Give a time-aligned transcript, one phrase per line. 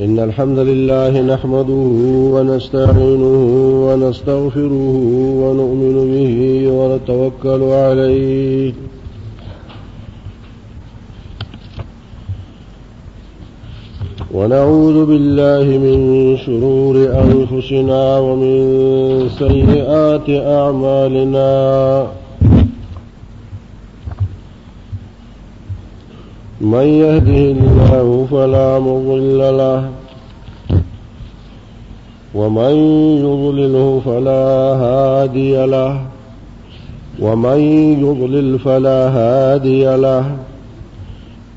[0.00, 1.78] إن الحمد لله نحمده
[2.34, 3.42] ونستعينه
[3.86, 4.76] ونستغفره
[5.42, 6.38] ونؤمن به
[6.72, 8.72] ونتوكل عليه
[14.34, 15.98] ونعوذ بالله من
[16.46, 18.58] شرور أنفسنا ومن
[19.38, 21.52] سيئات أعمالنا
[26.64, 29.84] من يهده الله فلا مضل له
[32.34, 32.74] ومن
[33.20, 36.00] يضلله فلا هادي له
[37.20, 37.58] ومن
[38.00, 40.24] يضلل فلا هادي له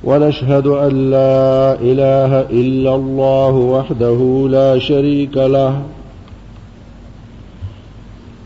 [0.03, 5.73] ونشهد أن لا إله إلا الله وحده لا شريك له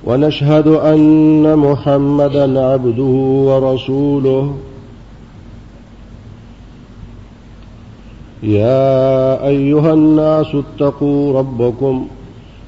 [0.06, 3.12] ونشهد أن محمدا عبده
[3.50, 4.54] ورسوله
[8.44, 12.06] يا أيها الناس اتقوا ربكم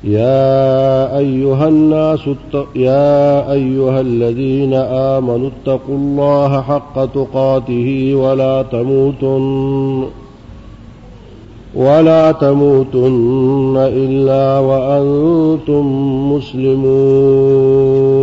[0.03, 0.77] يا
[1.17, 2.19] أيها الناس
[2.75, 4.73] يا أيها الذين
[5.13, 10.07] آمنوا اتقوا الله حق تقاته ولا تموتن
[11.75, 15.85] ولا تموتن إلا وأنتم
[16.33, 18.22] مسلمون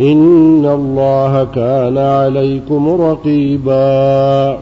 [0.00, 4.58] إن الله كان عليكم رقيبا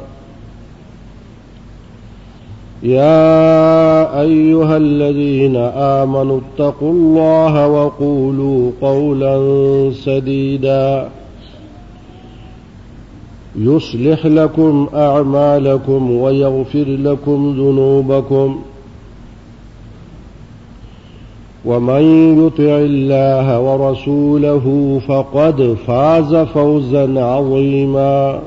[2.82, 9.36] يا أيها الذين آمنوا اتقوا الله وقولوا قولا
[9.94, 11.08] سديدا
[13.58, 18.56] يصلح لكم أعمالكم ويغفر لكم ذنوبكم
[21.64, 22.02] ومن
[22.46, 24.64] يطع الله ورسوله
[25.08, 28.38] فقد فاز فوزا عظيما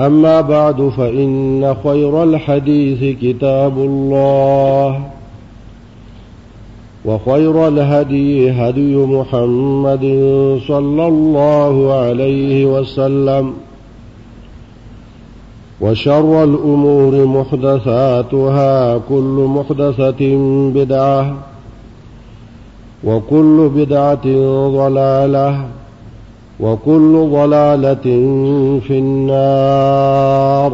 [0.00, 5.00] أما بعد فإن خير الحديث كتاب الله
[7.04, 10.00] وخير الهدي هدي محمد
[10.68, 13.69] صلى الله عليه وسلم وخير
[15.80, 20.36] وشر الأمور محدثاتها كل محدثة
[20.74, 21.34] بدعة
[23.04, 24.24] وكل بدعة
[24.68, 25.66] ضلالة
[26.60, 28.04] وكل ضلالة
[28.86, 30.72] في النار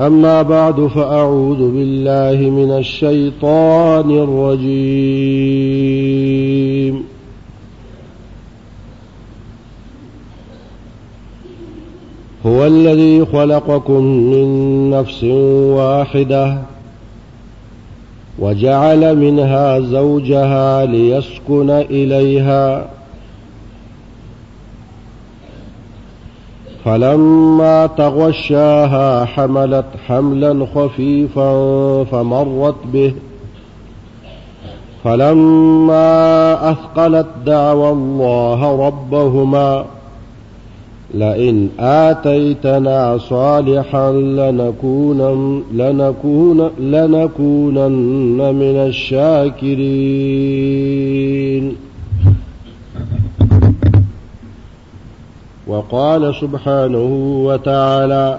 [0.00, 6.43] أما بعد فأعوذ بالله من الشيطان الرجيم
[12.46, 15.24] هو الذي خلقكم من نفس
[15.78, 16.58] واحدة
[18.38, 22.86] وجعل منها زوجها ليسكن إليها
[26.84, 31.52] فلما تغشاها حملت حملا خفيفا
[32.04, 33.14] فمرت به
[35.04, 39.84] فلما أثقلت دعوى الله ربهما
[41.14, 51.76] لئن آتيتنا صالحا لنكونن, لنكون لنكونن من الشاكرين
[55.66, 57.04] وقال سبحانه
[57.44, 58.38] وتعالى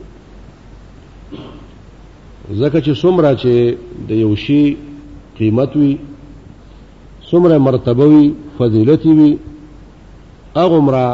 [2.61, 3.77] ځکه چې څومره چې
[4.09, 4.63] د یو شی
[5.37, 5.93] قیمت وي
[7.29, 8.25] څومره مرتبه وي
[8.57, 9.31] فضیلت وي
[10.57, 11.05] هغومره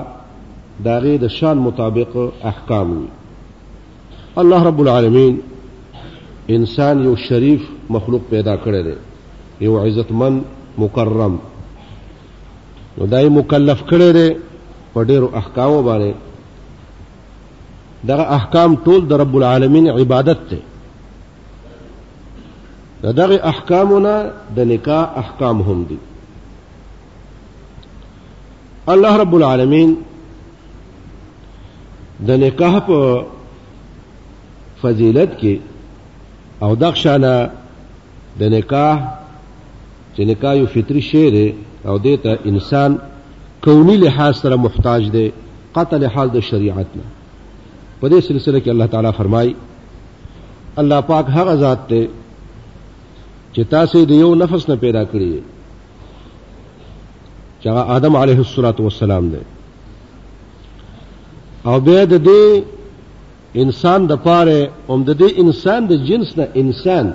[0.86, 2.12] د هغې د شان مطابق
[2.52, 3.06] احکام وي
[4.42, 5.38] الله رب العالمین
[6.58, 7.62] انسان یو شریف
[7.96, 8.96] مخلوق پیدا کړی دی
[9.66, 10.42] یو عزتمن
[10.84, 11.38] مکرم
[12.98, 14.30] نو دای مکلف کړی دی
[15.08, 16.12] ڈیرو احکاموں بارے
[18.08, 20.60] در احکام ٹول رب العالمین عبادت تھے
[23.18, 24.18] در احکام ہونا
[24.56, 25.96] دن کا احکام ہوم دی
[28.94, 29.94] اللہ رب العالمین
[32.28, 33.22] د نکاح دن
[34.82, 35.60] فضیلت پضیلت
[36.64, 36.90] او عہدہ
[38.40, 38.98] د نکاح
[40.16, 41.34] چې نکاح یو فطری شیر
[42.04, 42.96] دیتا انسان
[43.64, 45.32] کونی لحاظ سره محتاج دی
[45.76, 47.04] قطع لحاظ د شریعت نه
[48.02, 49.56] په دې سلسله کې الله تعالی فرمایي
[50.78, 52.08] الله پاک هغه ذات دی
[53.54, 55.34] چې تاسو د یو نفس نه پیدا کړی
[57.62, 59.40] چې هغه آدم علیه السلام دی
[61.66, 62.62] او بیا د دې
[63.62, 67.14] انسان د پاره اوم د دې انسان د جنس نه انسان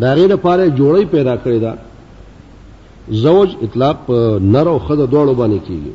[0.00, 1.72] دا غیر لپاره جوړی پیدا کړی دا
[3.10, 4.10] زوج اطلاق
[4.40, 5.92] نر او خزه دواړو باندې کیږي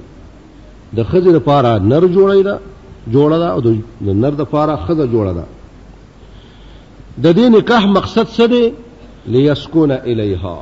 [0.96, 2.58] د خزه لپاره نر جوړی دا
[3.14, 5.46] جوړه دا او د نر لپاره خزه جوړه ده
[7.22, 8.74] د دې نکاح مقصد څه دی
[9.28, 10.62] ليسكن الیها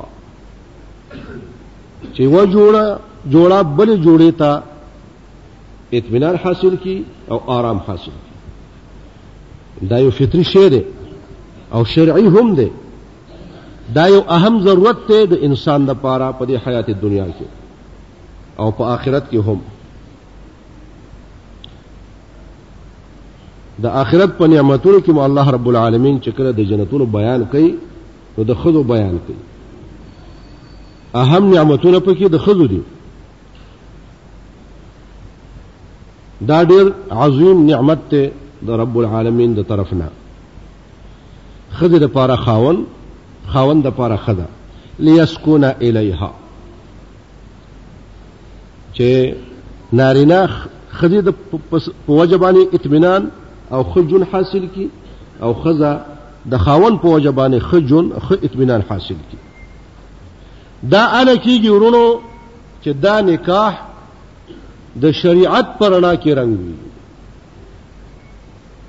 [2.15, 2.99] چې و جوړه
[3.31, 4.63] جوړه بل جوړې تا
[5.93, 10.81] اطمینان حاصل کی او آرام حاصل کی دا یو فطری شی دی
[11.73, 12.67] او شرعی هم دی
[13.95, 17.45] دا یو اهم ضرورت ته د انسان د پاره په دې حیات دنیا کې
[18.63, 19.59] او په آخرت کې هم
[23.85, 27.71] د آخرت په نعمتونو کې مو الله رب العالمین چې کړه د جنتونو بیان کوي
[28.37, 29.35] نو د خزو بیان کوي
[31.23, 32.81] اهم نعمتونه پکې د خزو دي
[36.49, 36.91] دا ډېر
[37.21, 38.31] عظیم نعمت ته
[38.71, 40.09] د رب العالمین د طرفنا
[41.79, 42.83] خزه د پاره خاون
[43.47, 44.45] خاوند د پاره خدا
[44.99, 46.33] لیسکون الیها
[48.95, 49.33] چې
[49.93, 50.49] نارینه
[50.99, 51.29] خدي د
[51.71, 51.81] په
[52.13, 53.23] وجبانی اطمینان
[53.71, 54.87] او خجن حاصل کی
[55.41, 55.93] او خزا
[56.51, 59.37] د خاون په وجبانی خجن خ اطمینان حاصل کی
[60.91, 62.05] دا انا کیږي ورونو
[62.83, 63.71] چې دا نکاح
[65.01, 66.73] د شریعت پرنا کې رنگ وي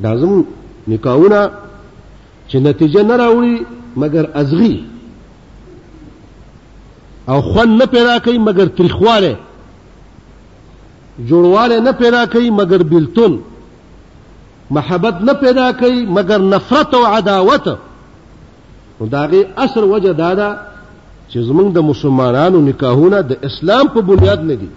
[0.02, 0.38] دا زمو
[0.88, 1.50] نکاحونه
[2.48, 3.64] چې نتیجه نه راوړي
[4.00, 4.84] مگر ازغي
[7.28, 9.36] او خون نه پیدا کوي مگر تریخواله
[11.30, 13.38] جوړواله نه پیدا کوي مگر بلتون
[14.70, 17.68] محبت نه پیدا کوي مگر نفرت او عداوت
[19.00, 20.56] نو داغه اثر وجه دادا
[21.32, 24.68] چې زمونږ د مسلمانانو نکاحونه د اسلام په بنیاد نه دي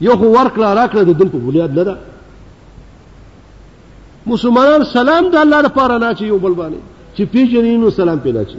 [0.00, 1.96] یو خو ورکړه راکړه د دین په بنیاد نه ده
[4.26, 8.42] مسلمانان سلام د الله لپاره نه چې یو بل باندې چې پیژنې نو سلام پیدا
[8.50, 8.56] چی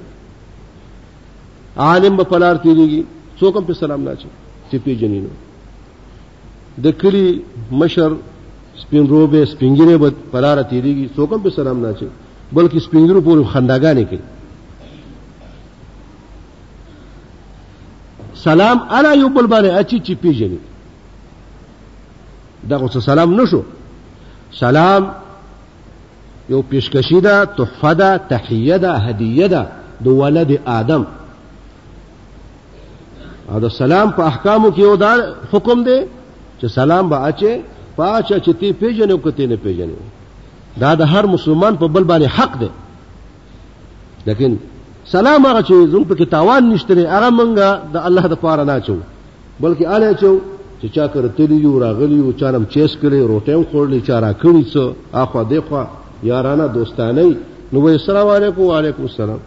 [1.87, 3.01] عالم په پلار تیریږي
[3.39, 4.27] څوک هم په سلام نه چی
[4.71, 5.29] چې پیژنې نو
[6.85, 7.27] د کلی
[7.81, 8.09] مشر
[8.81, 12.07] سپین روبه سپینګره په پلار تیریږي څوک هم په سلام نه چی
[12.53, 14.19] بلکې سپینګرو پورې خنداګانې کوي
[18.45, 20.57] سلام علی یو بل باندې اچي چې پیژنې
[22.69, 23.61] دا غوڅ سلام نشو
[24.59, 25.03] سلام
[26.49, 29.61] یو پیشکشی ده تحفه ده تحیه ده هدیه ده
[30.05, 31.03] د ولد آدم
[33.51, 35.11] او د سلام په احکامو کې یو دا
[35.51, 35.99] حکم دی
[36.61, 37.51] چې سلام به اچي
[37.95, 39.95] پاچا چې تی پیژنې کوتې نه پیژنې
[40.81, 42.69] دا د هر مسلمان په بل باندې حق دی
[44.25, 44.57] لیکن
[45.05, 48.79] سلام هغه چې زموږ په کې تاوان نشته هغه مونږه د الله د پاره نه
[48.81, 48.95] چو
[49.61, 50.37] بلکې اله چو
[50.81, 54.83] چې چا کړتلی یو راغلی یو چانم چیس کړي روټه خوړلې چا را کړی څو
[55.13, 55.87] اخوا دی خوا
[56.23, 57.35] یارانه دوستانه
[57.73, 59.39] نو وې السلام علیکم وعلیکم السلام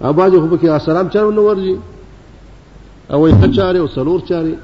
[0.00, 1.76] اباځه خو پکې السلام چارو نو ورځي
[3.12, 4.56] او یې خچاره او سلور چاره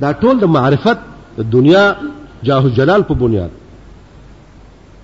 [0.00, 0.98] دا ټول د معرفت
[1.38, 1.96] د دنیا
[2.42, 3.50] جاه جلال په بنیاد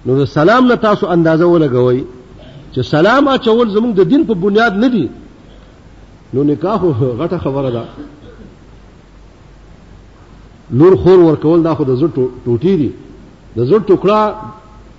[0.07, 2.05] نو د سلام نه تاسو اندازه ولګوي
[2.73, 5.09] چې سلام اچول زموږ د دین په بنیاد نه دی
[6.35, 7.85] نو نکاح غټه خبره ده
[10.79, 12.11] نور خور ورکول دا خو د زړه
[12.45, 12.91] ټوټی دی
[13.57, 14.21] د زړه ټوکړه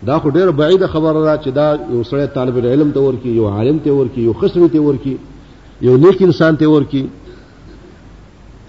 [0.08, 3.48] دا خو ډیره بعیده خبره ده چې دا یو سړی طالب علم ته ورکی یو
[3.56, 5.16] عالم ته ورکی یو خصم ته ورکی
[5.88, 7.08] یو نیک انسان ته ورکی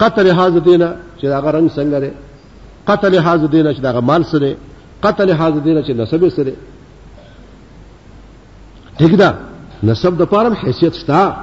[0.01, 2.11] قتل حاضر دینا چې دا رنگ څنګه دی
[2.89, 4.51] قتل حاضر دینا چې دا مال سره
[5.05, 6.51] قتل حاضر دینا چې نسب سره
[8.97, 9.33] ٹھیک ده
[9.91, 11.33] نسب د پارم حیثیت شته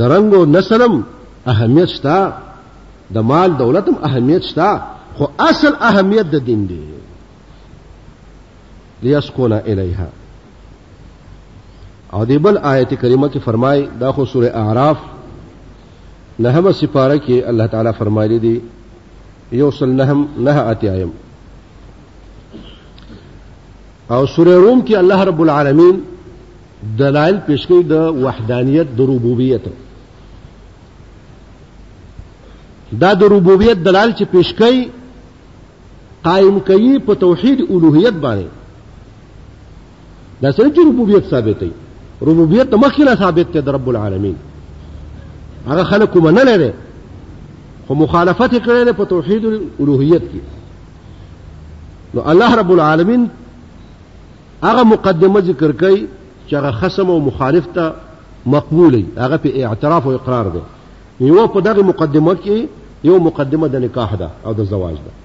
[0.00, 0.94] د رنگ او نسلم
[1.54, 2.32] اهمیت شته
[3.14, 4.80] د مال دولتم اهمیت شته
[5.16, 6.95] خو اصل اهمیت د دین دی
[9.02, 10.08] ليسكن اليها
[12.12, 14.96] او دی بل آیت کریمه کې فرمای دا خو سوره اعراف
[16.38, 18.54] نهم سپاره کې الله تعالی فرمایلی دی
[19.60, 21.10] یوصل نهم نه اتیایم
[24.10, 26.00] او سوره روم کې الله رب العالمین
[27.00, 29.60] دلائل پیش کړي د وحدانیت د ربوبیت
[33.00, 34.88] دا د ربوبیت دلال چې پیش کړي
[36.28, 38.54] قائم کوي په توحید الوهیت باندې
[40.42, 41.66] دا سره چې ربوبیت ثابتې
[42.28, 44.34] ربوبیت مخکې نه ثابت د رب العالمین
[45.68, 49.44] هغه خلکو منلې لري خو مخالفت کړی له توحید
[49.80, 50.40] الوهیت کې
[52.18, 53.26] نو الله رب العالمین
[54.64, 56.00] هغه مقدمه ذکر کوي
[56.50, 57.92] چې هغه خصم او مخالف ته
[58.58, 62.68] مقبولي هغه په اعتراف او اقرار ده یو په دغه مقدمه کې
[63.10, 65.18] یو مقدمه د نکاح ده او د زواج ده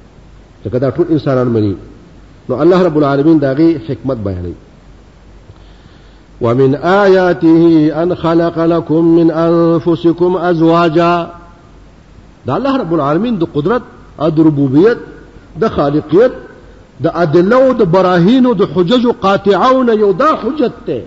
[0.70, 1.76] ځکه دا ټول انسانان مني
[2.50, 4.54] نو الله رب العالمین غي حکمت بیانوي
[6.42, 11.30] ومن آياته أن خلق لكم من أنفسكم أزواجا
[12.46, 13.82] دع الله رب العالمين دو قدرة
[14.22, 16.32] او ربوبية ربوبیت خالقية خالقیت
[17.02, 18.46] د ادله او د براهین
[18.76, 21.04] حجج قاطعون یو دا حجت ته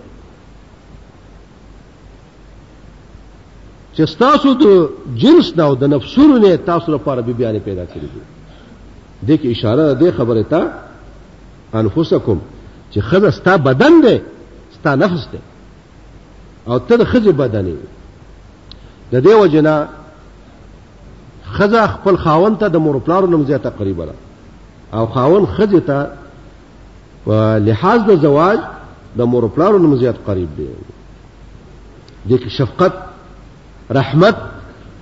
[3.96, 8.08] چې تاسو د جنس دا او د نفسونو نه تاسو لپاره به بیان پیدا کړی
[9.24, 10.70] دي د اشاره ده خبره انفسكم
[11.74, 12.38] انفسکم
[12.94, 14.20] چې خزه ستا بدن دی
[14.84, 15.38] ستا نفس دی
[16.66, 17.76] او ته د خزه بدنې
[19.12, 19.88] د دې وجنه
[21.56, 24.12] خزه خپل خاون ته د مور پلارو نم زیاته قریبه ده
[24.92, 26.08] او خاون خزه ته
[27.26, 28.58] په لحاظ د زواج
[29.16, 30.68] د مور پلارو نم زیات قریب دی
[32.28, 32.92] د شفقت
[33.90, 34.36] رحمت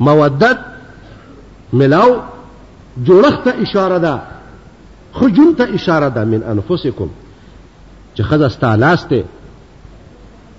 [0.01, 0.59] مودت
[1.73, 2.11] ملاو
[3.07, 4.23] جوړښت ته اشاره ده
[5.13, 7.09] خو جون ته اشاره ده من انفسکم
[8.17, 9.25] چې خزه ستاسو لاسته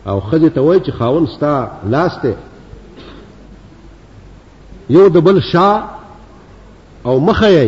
[0.07, 1.53] او خځه ته وای چې خاون ستا
[1.89, 2.35] لاس ته
[4.89, 5.69] یو د بل شا
[7.07, 7.65] او مخه یې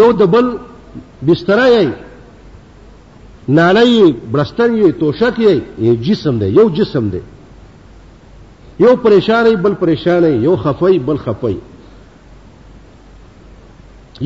[0.00, 0.46] یو د بل
[1.26, 1.82] بستر یې
[3.58, 5.52] نالای برستن یې توشک یې
[5.86, 7.20] یو جسم دی یو جسم دی
[8.84, 11.56] یو پریشان بل پریشان یو خفای بل خفای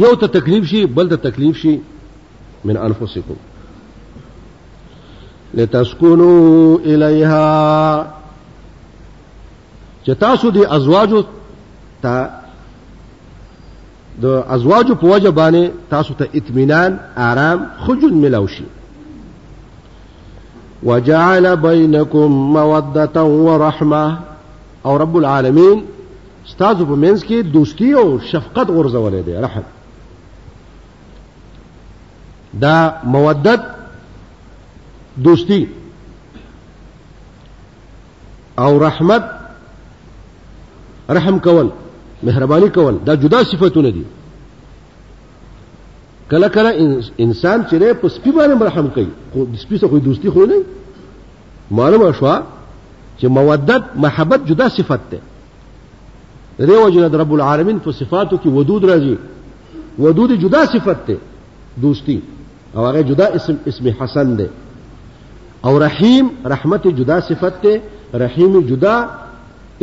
[0.03, 1.75] یو ته تکلیف شي بل ته تکلیف شي
[2.65, 3.39] من انفسکم
[5.55, 8.09] لتسكنوا اليها
[10.09, 11.25] چې تاسو دي ازواجو
[12.03, 12.31] ته
[14.23, 18.65] د ازواجو په وجه باندې تاسو ته اطمینان آرام خجل ملو شي
[20.83, 24.17] وجعل بينكم موده ورحمه
[24.87, 25.85] او رب العالمین
[26.47, 29.63] ستاسو په منځ کې دوستی او شفقت غرزولې ده رحم
[32.61, 33.76] دا مودت
[35.25, 35.67] دوستی
[38.59, 39.25] او رحمت
[41.09, 41.71] رحم کول
[42.23, 44.05] مهرباني کول دا جدا صفاتونه دي
[46.31, 50.45] کله کله انسان چې په سپي باندې رحم کوي خو د سپي سره دوستی خو
[50.47, 50.55] نه
[51.71, 52.37] معلومه شو
[53.21, 55.21] چې مودت محبت جدا صفت ده
[56.59, 59.17] دیو جن رب العالمین په صفاتو کې ودود راځي
[59.99, 61.17] ودود جدا صفت ده
[61.83, 62.23] دوستی
[62.77, 64.51] او هغه جدا اسم اسم حسن ده
[65.65, 67.73] او رحیم رحمت جدا صفت تے
[68.19, 68.97] رحیم جدا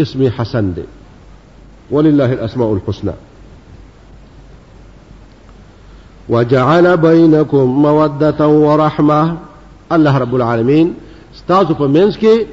[0.03, 0.83] اسم حسن دے
[1.91, 3.13] وللہ الاسماء الحسنى
[6.29, 9.37] وجعل بينكم مودة ورحمة
[9.91, 10.93] الله رب العالمين
[11.35, 12.45] ستاسو په منځ کې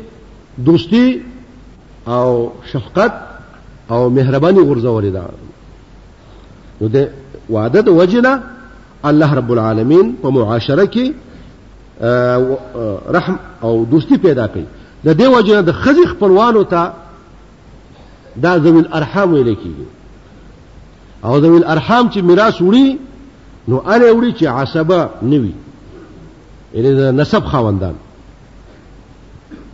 [2.08, 3.12] او شفقت
[3.90, 5.22] او مهرباني غرزولې ده
[6.80, 7.08] نو د
[7.50, 8.42] وعده د وجنه
[9.04, 11.12] الله رب العالمين په معاشره کې
[13.14, 14.64] رحم او دوستی پیدا کوي
[15.04, 16.92] د دې وجه د خزي خپلوانو ته
[18.42, 19.88] دا ذوی الارحام ویل کیږي
[21.24, 22.96] او ذوی الارحام چې میراث وړي
[23.68, 25.54] نو اړ وړي چې عصبه نوي
[26.74, 27.94] یعنی د نسب خاوندان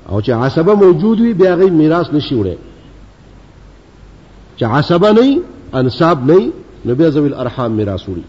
[0.08, 2.56] او چې عصبه موجود وي بیا غي میراث نشي وړي
[4.58, 5.36] چې عصبه نه
[5.74, 6.48] انساب نه
[6.84, 8.22] نو بیا ذوی الارحام میراث وړي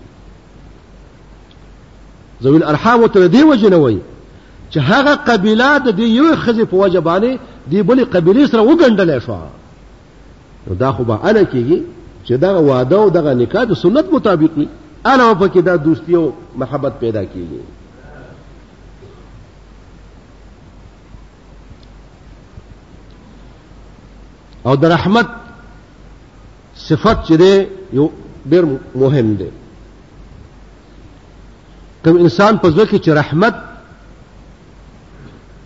[2.44, 4.00] ذوی الارحام ته دی وجه نه وای
[4.72, 9.20] چې هغه قبيله د دې یو خزي په وجه باندې دی بلې قبيله سره وګڼډلې
[9.26, 9.38] شو
[10.70, 11.80] نو دا خو به انا کېږي
[12.26, 14.68] چې دا واده او دغه نکاح د سنت مطابق وي
[15.06, 17.62] انا په کې دا دوستي او محبت پیدا کیږي
[24.66, 25.26] او د رحمت
[26.76, 28.10] صفت چې دی یو
[28.52, 28.64] ډېر
[28.96, 29.50] مهم دی
[32.08, 33.56] کوم انسان په ځکه چې رحمت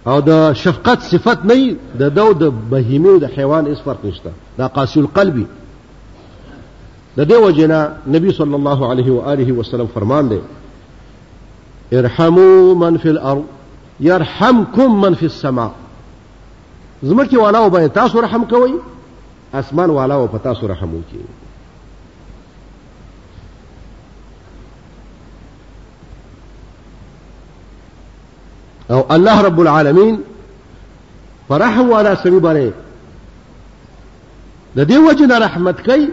[0.07, 4.31] او د شفقت صفت نه د دو د بهیمي او د حیوان اس فرق نشته
[4.57, 5.45] دا قاسي القلبي
[7.17, 10.39] د دې وجنه نبی صلی الله علیه و آله وسلم فرمان دی
[11.99, 13.41] ارحموا من فی الارض
[13.99, 15.71] يرحمكم من فی السماء
[17.03, 18.71] زمکه والا او به تاسو رحم کوئ
[19.53, 21.40] اسمان والا او په تاسو رحم وکړي
[28.91, 30.21] او الله رب العالمين
[31.49, 32.71] فرحم ولا سړي باندې
[34.77, 36.09] د دې وجه رحمت کوي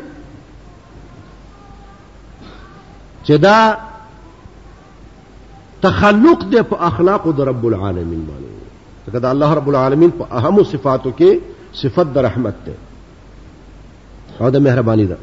[3.26, 3.76] چې دا
[5.82, 11.12] تخلق دی په اخلاق د رب العالمین باندې دا الله رب العالمین په اهم صفاتو
[11.18, 11.30] کې
[11.82, 12.72] صفت د رحمت ده
[14.40, 15.16] او د مهرباني ده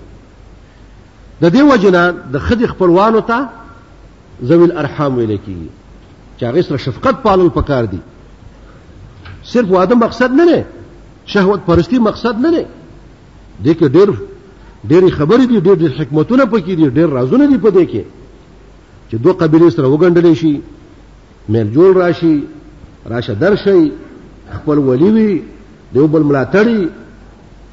[1.41, 3.47] د دې وجه نه د خدي خپلوانو ته
[4.45, 5.69] ذوی الارحام ویل کیږي
[6.37, 7.99] چې هغه سره شفقت پالل پکار دي
[9.43, 10.65] صرف واده مقصد نه نه
[11.25, 12.65] شهوت پرستی مقصد نه نه
[13.63, 14.09] دې کې ډېر
[14.89, 18.03] ډېری خبرې دي ډېر حکمتونه پکې دي ډېر رازونه دي په دې کې
[19.09, 20.61] چې دوه قبیلې سره وګنډلې شي
[21.49, 22.43] میل جوړ راشي
[23.05, 23.91] راشه درشي
[24.51, 25.43] خپل ولي وي
[25.93, 26.87] دیو بل ملاتړي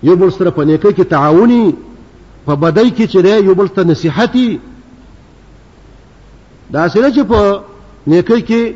[0.02, 1.74] یو بل سره په نیکۍ کې تعاوني
[2.46, 4.60] په بدۍ کې چې یو بل ته نصيحتي
[6.70, 7.60] دا سره چې په
[8.06, 8.72] نیکی کې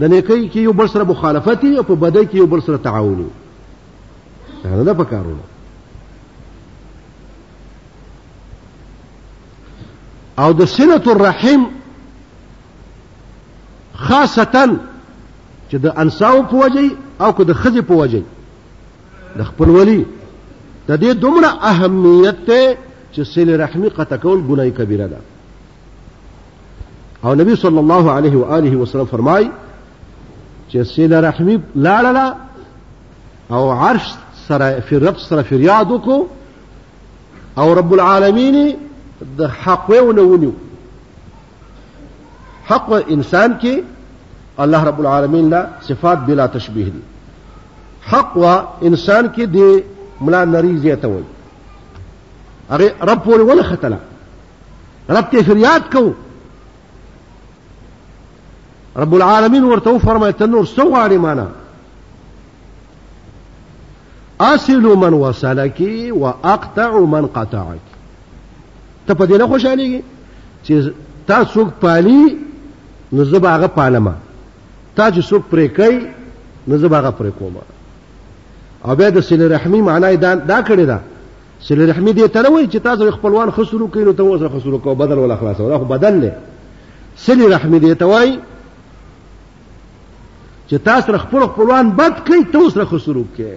[0.00, 3.28] د نیکی کې یو بل سره مخالفت او په بدی کې یو بل سره تعاون
[4.64, 5.42] دا نه پکارونه
[10.38, 11.64] او د صله الرحیم
[13.94, 14.44] خاصه
[15.70, 18.22] چې د انساو په وجه او که د خزي په وجه
[19.38, 20.04] د خپلولي
[20.88, 22.76] د دې دومره اهمیت ته
[23.12, 25.18] چې صله رحمی قطع کول ګناه کبیره ده
[27.24, 29.50] او نبی الله علیه و آله وسلم فرمای
[30.72, 32.34] چې سیله رحمی لا
[33.48, 34.14] او عرش
[34.48, 36.26] سره رب سره فریاد کو
[37.56, 38.76] او رب العالمین
[39.38, 40.50] د حق ونه ونیو
[42.66, 43.80] حق انسان کې
[44.58, 47.02] الله رب العالمین لا صفات بلا تشبیه دي
[48.12, 48.46] حق و
[48.86, 49.82] انسان کې دی
[50.20, 53.96] ملا نری زیته وي رب ولا ختلا
[55.10, 56.12] رب ته فریاد کوو
[58.96, 61.46] رب العالمین ورته فرمایي ته نور څه غواړې مانا
[64.40, 67.80] اصل من وصلك واقطع من قطعك
[69.06, 70.02] ته په دې نه خوشاليږي
[70.64, 70.72] چې
[71.26, 72.36] تاسو پالي
[73.12, 74.14] نو زه باغه پالما
[74.96, 76.06] تا چې څوک پرې کوي
[76.68, 77.52] نو زه باغه پرې کوم
[78.84, 80.98] او بیا د سله رحمی معنی دا دا کړی دا
[81.60, 84.78] سله رحمی دې ته نه وایي چې تاسو خپلوان خسرو کوي نو ته وسره خسرو
[84.78, 86.32] کوو بدل ولا خلاصو دا خو بدل نه
[87.16, 88.38] سله رحمی دې ته وایي
[90.70, 93.50] چې تاسو خپل خپلوان بد کړئ تاسو سره خسرو کې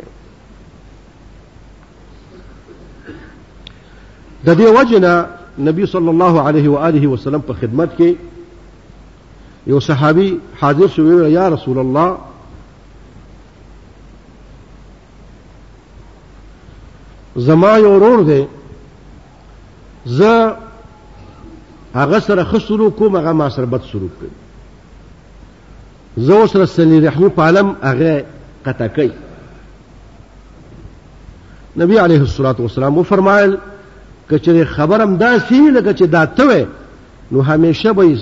[4.48, 5.12] د دې وجنه
[5.68, 8.16] نبی صلی الله علیه و آله وسلم په خدمت کې
[9.76, 10.28] یو صحابي
[10.62, 12.10] حاضر شو یا رسول الله
[17.50, 18.44] زما یو ورور دی
[20.20, 20.34] زه
[21.94, 24.30] هغه سره خسرو کوم هغه ما سره بد سلوک کوي
[26.18, 28.26] زه اوس رسلی رحمي پالم هغه
[28.66, 29.12] قطع کوي
[31.78, 33.58] نبی علیه الصلاۃ والسلام وفرمایل
[34.32, 36.68] کچره خبرم دا سینه لکه چې دا ته
[37.32, 38.18] نو همیشه به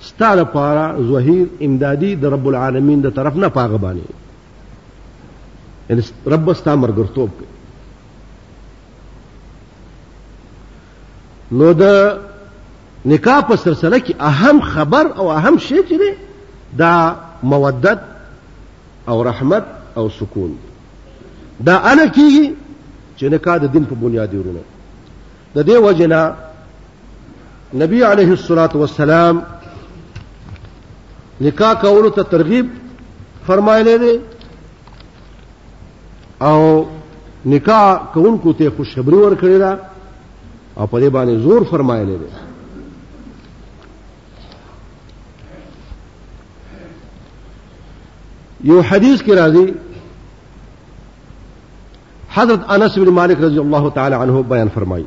[0.00, 4.12] ستا لپاره زهیر امدادي د رب العالمین د طرف نه پاغه باندې
[5.90, 7.28] یعنی رب ستا مرګرتوب
[11.52, 12.16] نو د
[13.04, 16.12] نکاح په سلسله کې اهم خبر او اهم شی چې دی
[16.78, 17.98] دا مودت
[19.08, 19.64] او رحمت
[19.96, 20.52] او سکون
[21.66, 22.52] دا انا کیږي
[23.16, 24.60] چې نکاح د دین په بنیادی ورونه
[25.54, 26.34] د دې وجنه
[27.82, 29.42] نبی عليه الصلاة والسلام
[31.40, 32.66] نکاح کولو ته ترغیب
[33.46, 34.16] فرمایلی دی
[36.40, 36.58] او
[37.46, 39.78] نکاح کوونکو ته خوشخبری ورکړی ده
[40.76, 42.32] او په دې باندې زور فرمایلی دی
[48.64, 49.72] یو حدیث كرازي راځي
[52.34, 55.04] حضرت انس بن مالک رضی الله تعالی عنہ بیان فرمایي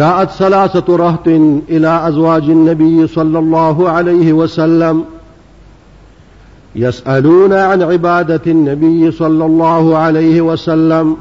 [0.00, 5.04] جاءت ثلاثه رهط الى ازواج النبي صلى الله عليه وسلم
[6.76, 11.16] يسالون عن عباده النبي صلى الله عليه وسلم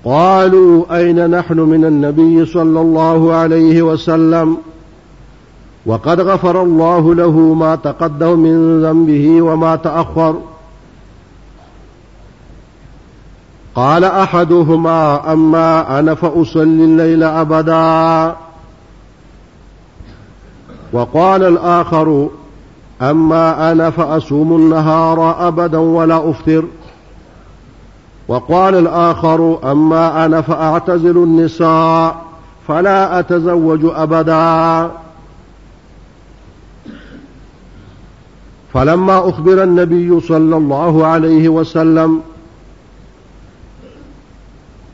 [0.04, 4.56] قالوا أين نحن من النبي صلى الله عليه وسلم
[5.86, 10.34] وقد غفر الله له ما تقدم من ذنبه وما تأخر
[13.74, 18.36] قال أحدهما أما أنا فأصلي الليل أبدا
[20.92, 22.28] وقال الآخر
[23.02, 26.64] أما أنا فأصوم النهار أبدا ولا أفطر
[28.28, 32.16] وقال الآخر أما أنا فأعتزل النساء
[32.68, 34.90] فلا أتزوج أبدا
[38.74, 42.20] فلما أخبر النبي صلى الله عليه وسلم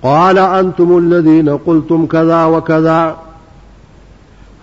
[0.02, 3.16] قال أنتم الذين قلتم كذا وكذا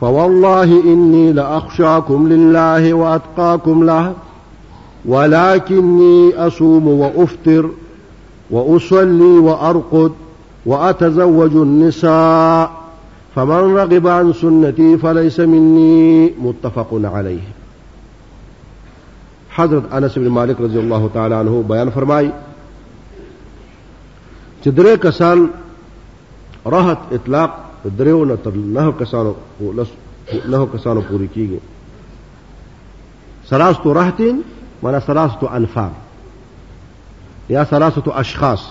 [0.01, 4.13] فوالله إني لأخشاكم لله وأتقاكم له
[5.05, 7.69] ولكني أصوم وأفطر
[8.51, 10.11] وأصلي وأرقد
[10.65, 12.71] وأتزوج النساء
[13.35, 17.39] فمن رغب عن سنتي فليس مني متفق عليه
[19.49, 22.31] حضرت انس بن مالك رضي الله تعالى عنه بيان فرماي
[24.63, 25.49] تدري كسان
[26.67, 29.33] رهت اطلاق دریو نه تر نه کسانو
[30.49, 31.61] نه کسانو پوری کیږي
[33.49, 34.41] سراستو راحتین
[34.83, 35.91] معنا سراستو انفاق
[37.53, 38.61] یا ثلاثه اشخاص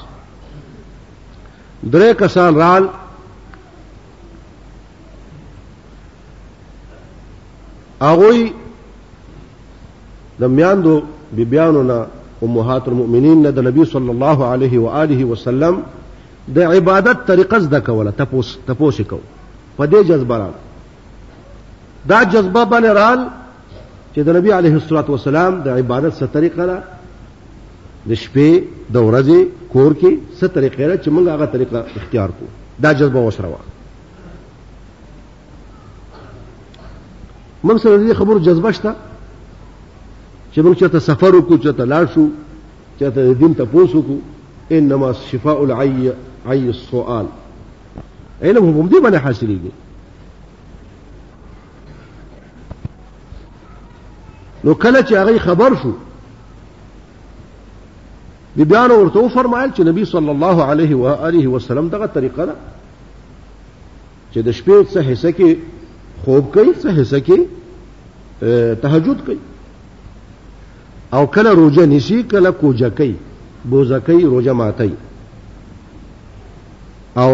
[1.92, 2.86] درې کسان رال
[8.10, 8.44] اغوی
[10.40, 10.94] د میاندو
[11.36, 11.98] بیبیانو نه
[12.42, 15.82] امهات المؤمنین نه د نبی صلی الله علیه و آله وسلم
[16.58, 19.18] د عبادت طریقه زده کوله تپوس تپوس کو
[19.76, 20.50] په دې جذبه را
[22.12, 23.20] دا جذبه باندې رال
[24.14, 26.70] چې د نبی علیه الصلاۃ والسلام د عبادت سره طریقه
[28.08, 28.50] د شپې
[28.94, 29.38] د ورځې
[29.72, 32.46] کور کې څه طریقې را چې موږ هغه طریقه اختیار کو
[32.82, 33.60] دا جذبه وسره وه
[37.64, 38.92] موږ سره دې خبرو جذبه شته
[40.52, 42.24] چې موږ چېرته سفر وکړو چېرته لاړ شو
[42.98, 44.18] چېرته د دین تپوس وکړو
[44.76, 46.12] انما شفاء العي
[46.46, 47.26] عي السؤال
[48.42, 49.72] علم هم دې باندې حاصلېږي
[54.64, 55.92] نو کله چې هغه خبر شو
[58.56, 62.54] بی بیان ورته فرمایل چې نبی صلی الله علیه و آله وسلم دغه طریقه ده
[64.32, 65.56] چې د شپې څه حصہ کې
[66.24, 67.38] خوب کوي څه حصہ کې
[68.82, 69.38] تهجد کوي
[71.18, 73.14] او کله روزه نشي کله کوجه کوي
[73.74, 74.90] بوزه کوي روزه ماتي
[77.22, 77.32] او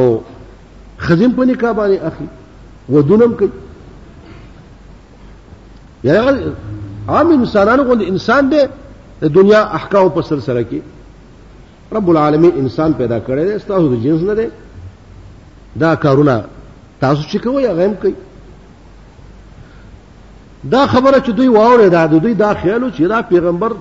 [1.05, 2.29] خزم په نکاح باندې اخلي
[2.99, 3.49] ودونم کوي
[6.05, 6.25] یا
[7.15, 8.61] عام انسانانو غوند انسان دی
[9.23, 10.79] د دنیا احکام په سلسله کې
[11.93, 14.47] رب العالمین انسان پیدا کړی دی تاسو د جنس نه دی
[15.81, 16.41] دا کارونه
[17.01, 18.15] تاسو چې کوی هغه هم کوي
[20.71, 23.73] دا خبره چې دوی واورې دا دوی دا خیال چې دا پیغمبر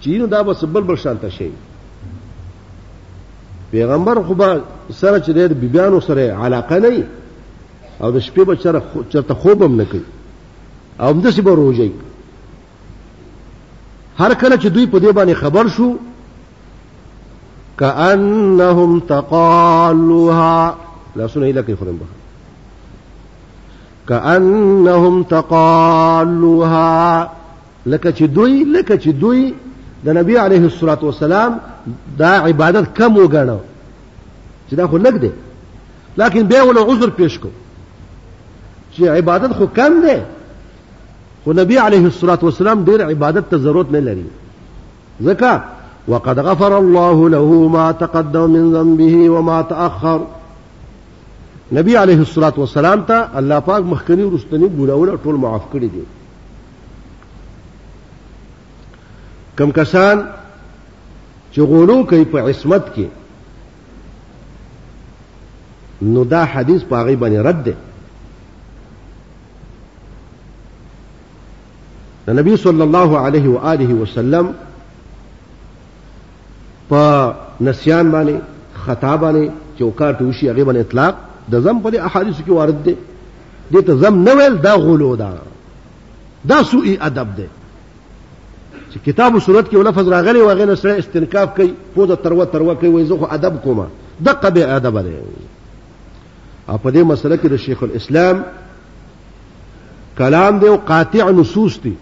[0.00, 1.50] چین دا بس بل بل شانته شي
[3.70, 4.48] پیغمبر خو به
[4.90, 7.06] سره چې د بیبیانو سره علاقه نه
[8.00, 8.80] او د شپې به چر
[9.12, 10.02] چرته خوب هم نه کوي
[11.00, 11.92] او همداسې به روجي
[14.18, 15.88] هر کله چې دوی په دې باندې خبر شو
[17.80, 20.76] كأنهم تقالوها
[21.16, 21.90] لا سنة إلا كيف بها
[24.08, 27.30] كأنهم تقالوها
[27.86, 29.54] لك تدوي لك تدوي
[30.04, 31.58] ده نبي عليه الصلاة والسلام
[32.18, 33.58] دا عبادة كم وګڼو
[34.70, 35.30] چې دا لك ده
[36.18, 37.48] لكن بيه ولو عذر بيشكو
[38.96, 40.22] شي عبادة خو كم ده
[41.44, 44.22] خو نبي عليه الصلاة والسلام دير عبادة تزروت من نه
[45.30, 45.60] لري
[46.08, 50.26] وقد غفر الله له ما تقدم من ذنبه وما تأخر
[51.72, 56.02] نبي عليه الصلاة والسلام تا الله پاک مخکنی ورستنی ګناونه طول معاف کړی دي
[59.58, 60.22] كم کسان
[61.54, 63.08] چې غولو کوي په عصمت كي
[66.02, 67.74] نو دا حدیث پاغي باندې رد ده
[72.28, 74.54] النبي صلى الله عليه وآله وسلم
[76.90, 78.36] په نسيان باندې
[78.84, 81.14] خطا باندې چوکاټ وشي هغه باندې اطلاق
[81.52, 82.96] د زم په احادیث کې وارد دي
[83.72, 85.32] دې ته زم نه ویل دا غلو دا
[86.50, 87.46] دا سوء ادب دی
[88.92, 92.74] چې کتاب او سنت کې لفظ راغلي و غیر سره استنکاف کوي پوز ترو ترو
[92.74, 93.86] کوي وای زه خو ادب کوم
[94.24, 95.12] دقه به ادب دی
[96.68, 98.42] او په دې مسله کې د شیخ الاسلام
[100.18, 101.96] کلام دی او قاطع نصوص دي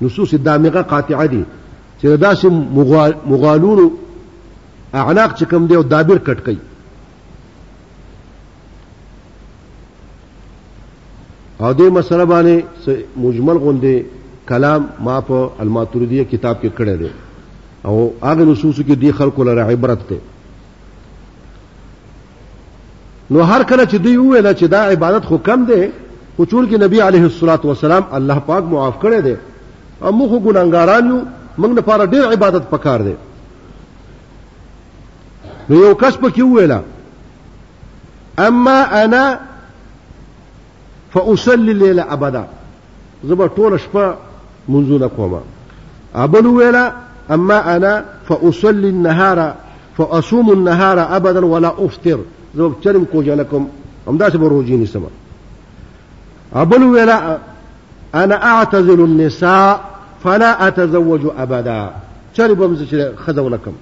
[0.00, 1.44] نصوص دامغه قاطعه دي
[2.02, 2.44] چې داسې
[3.26, 3.90] مغالونو
[5.00, 6.58] اعناق چې کوم دی او دابیر کټ کوي
[11.60, 14.02] او دې مسله باندې مجمل غوندې
[14.50, 17.10] کلام ما په الماتوریدیه کتاب کې کړی دی
[17.88, 20.18] او هغه نصوص کې دی خلکو لپاره عبرت دی
[23.32, 25.82] نو هر کله چې دوی وویل چې دا عبادت خو کم دی
[26.36, 29.36] خو چون کې نبی عليه الصلاه والسلام الله پاک معاف کړی دی
[30.00, 31.18] او موږ ګناګاران یو
[31.58, 33.14] موږ لپاره ډېر عبادت پکار دی
[35.70, 36.80] نو یو کس پکې ویلا
[38.46, 39.38] اما انا
[41.14, 42.44] فاصلي الليل ابدا
[43.24, 44.14] زبر ټول شپه
[44.68, 45.40] منځونه کوم
[46.14, 46.92] ابل ویلا
[47.30, 49.54] اما انا فاصلي النهار
[49.98, 52.18] فاصوم النهار ابدا ولا افطر
[52.54, 53.66] زبر چرم کو جنکم
[54.08, 55.06] همداسې بروجي نسمه
[56.54, 57.38] ابل ویلا
[58.14, 59.80] انا اعتزل النساء
[60.24, 61.90] فلا اتزوج ابدا
[62.34, 62.96] چربم چې
[63.26, 63.72] خذو لكم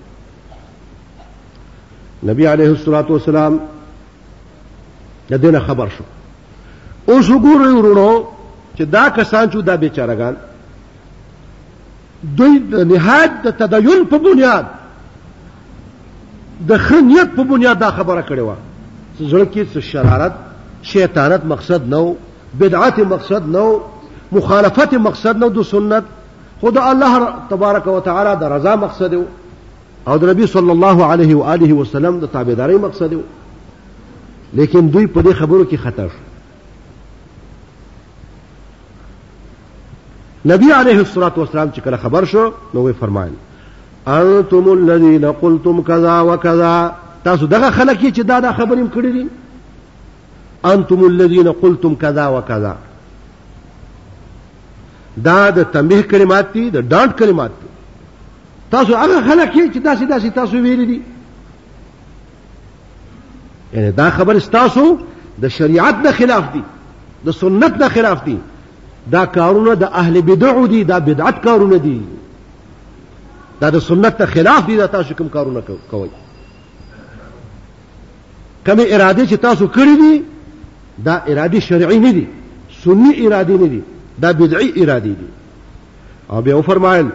[2.27, 3.61] نبی عليه الصلاه والسلام
[5.31, 6.05] د دې خبر شو
[7.13, 8.25] اوس وګورئ ورونو
[8.79, 10.35] چې دا کسان چې دا بیچارهګان
[12.37, 14.65] دوی د نهایت د تدین په بنیاد
[16.69, 18.55] د خنیت په بنیاد دا خبره کړې و
[19.31, 20.33] زړه کې شرارت
[20.83, 22.15] شیطانت مقصد نو
[22.61, 23.67] بدعت مقصد نو
[24.33, 26.05] مخالفت مقصد نو د سنت
[26.63, 29.25] خدا الله تبارک وتعالى د رضا مقصد و
[30.07, 33.21] او د نبی صلی الله علیه و آله وسلم د تابعداري مقصد و
[34.59, 36.19] لیکن دوی په دې خبرو کې خطا شو
[40.53, 43.33] نبی علیه الصلاۃ والسلام چې کله خبر شو نو یې فرمایل
[44.17, 49.27] انتم الذين قلتم كذا وكذا تاسو دغه خلک چې دا دا خبرې کړې دي
[50.75, 52.77] انتم الذين قلتم كذا وكذا
[55.25, 57.70] دا د تنبیه کلمات دي د ډانټ کلمات دي
[58.71, 61.03] تاسو هغه خلک چې داسې داسې تاسو ویل دي
[63.75, 64.99] یعنی دا خبر تاسو
[65.43, 66.63] د شریعت نه خلاف دي
[67.27, 68.39] د سنت نه خلاف دي
[69.13, 72.01] دا کارونه د اهل بدع دي دا بدعت کارونه دي
[73.61, 76.09] دا د سنت نه خلاف دي دا تاسو کوم کارونه کوي
[78.67, 80.23] کوم اراده چې تاسو کړی دي
[81.05, 82.27] دا اراده شرعي نه دي
[82.85, 83.83] سنی اراده نه دي
[84.19, 85.27] دا بدعي اراده دي
[86.31, 87.09] او بیا فرمایل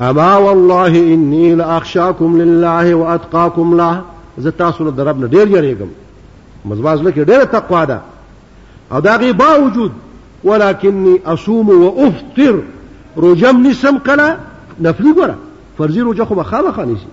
[0.00, 4.02] اما والله انی لاخشاکم لله واتقاکم له
[4.38, 5.88] زه تاسو له درب نه ډیر یریږم
[6.64, 8.00] مزواز لکه ډیره تقوا ده
[8.92, 9.92] او دا غي باوجود
[10.44, 12.54] ولکنی اصوم و افطر
[13.16, 14.36] روجم نسم کله
[14.80, 15.34] نفلی ګره
[15.78, 17.06] فرضی روجه خو بخاله خانیسی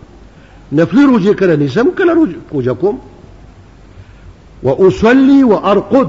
[0.71, 2.13] نفلی روجه کله نسم کله
[2.53, 2.99] روجه کوم
[4.63, 6.07] و اصلي و ارقد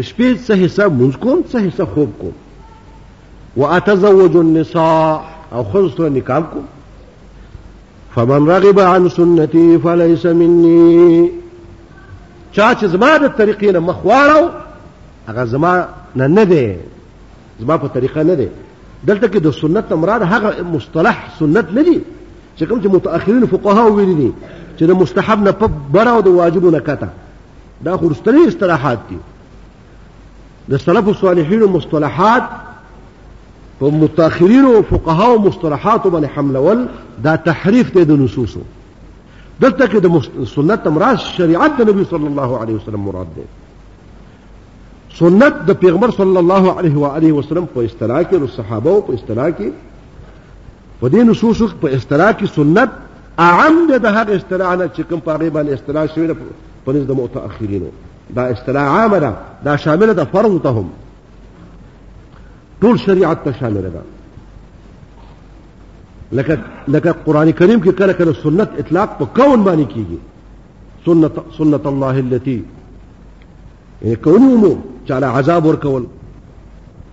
[0.00, 2.32] شپې څه حساب مونږ کوم څه حساب خوب کوم
[3.56, 6.60] واتزوج النساء او خزتو نکاح کو
[8.14, 11.28] فمن رغب عن سنتي فليس مني
[12.52, 14.50] چا چې زما د طریقې نه مخوارو
[15.28, 15.72] هغه زما
[16.16, 16.66] نه نه دی
[17.60, 18.48] زما په طریقه نه دی
[19.04, 21.96] دلته کې د سنت مراد هغه مصطلح سنت نه دی
[22.58, 24.30] چې کوم چې متأخرین فقها ویلي دي
[24.78, 27.08] چې د مستحب نه په بره او د واجب نه کته
[27.88, 29.16] دا خو رستنی اصطلاحات دي
[30.68, 32.42] د سلف الصالحین مصطلحات
[33.80, 36.86] په متأخرینو او فقهاو مصطلحات باندې حملول
[37.24, 38.60] دا تحریف دی د نصوصو
[39.64, 43.44] دلته کې د سنت مراد شریعت د نبی صلی الله علیه وسلم مراد دی
[45.18, 49.20] سنت د پیغمبر صلی الله علیه و علیه وسلم په اصطلاح کې او صحابه په
[49.20, 49.70] اصطلاح کې
[51.00, 53.00] په دې نصوصو په اصطلاح کې سنت
[53.46, 56.36] اعم ده د هغه اصطلاح نه چې کوم په هغه باندې اصطلاح شوی ده
[56.84, 57.90] په نسبت د متأخرینو
[58.36, 60.88] دا اصطلاح عامه ده دا شامله ده فرض ته هم
[62.80, 64.02] ټول شریعت ته شامل ده
[66.38, 66.58] لکه
[66.96, 70.18] لکه قران کریم کې کله کله سنت اطلاق په کون باندې کیږي
[71.06, 72.56] سنت سنت الله التي
[74.02, 74.76] یعنی کونی امور
[75.10, 76.04] چاله عذاب ورکول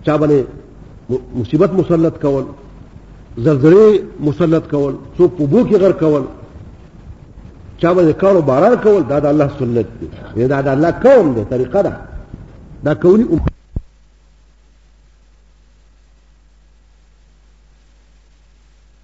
[0.04, 2.44] چا باندې مصیبت مسلط کول
[3.36, 6.22] زلزلې مسلط کول څوک په بو کې غر کول
[7.78, 11.44] چا باندې کار باران کول دا د الله سنت دی دا د الله قوم دی
[11.56, 11.96] طریقه ده
[12.84, 13.52] دا کونی امور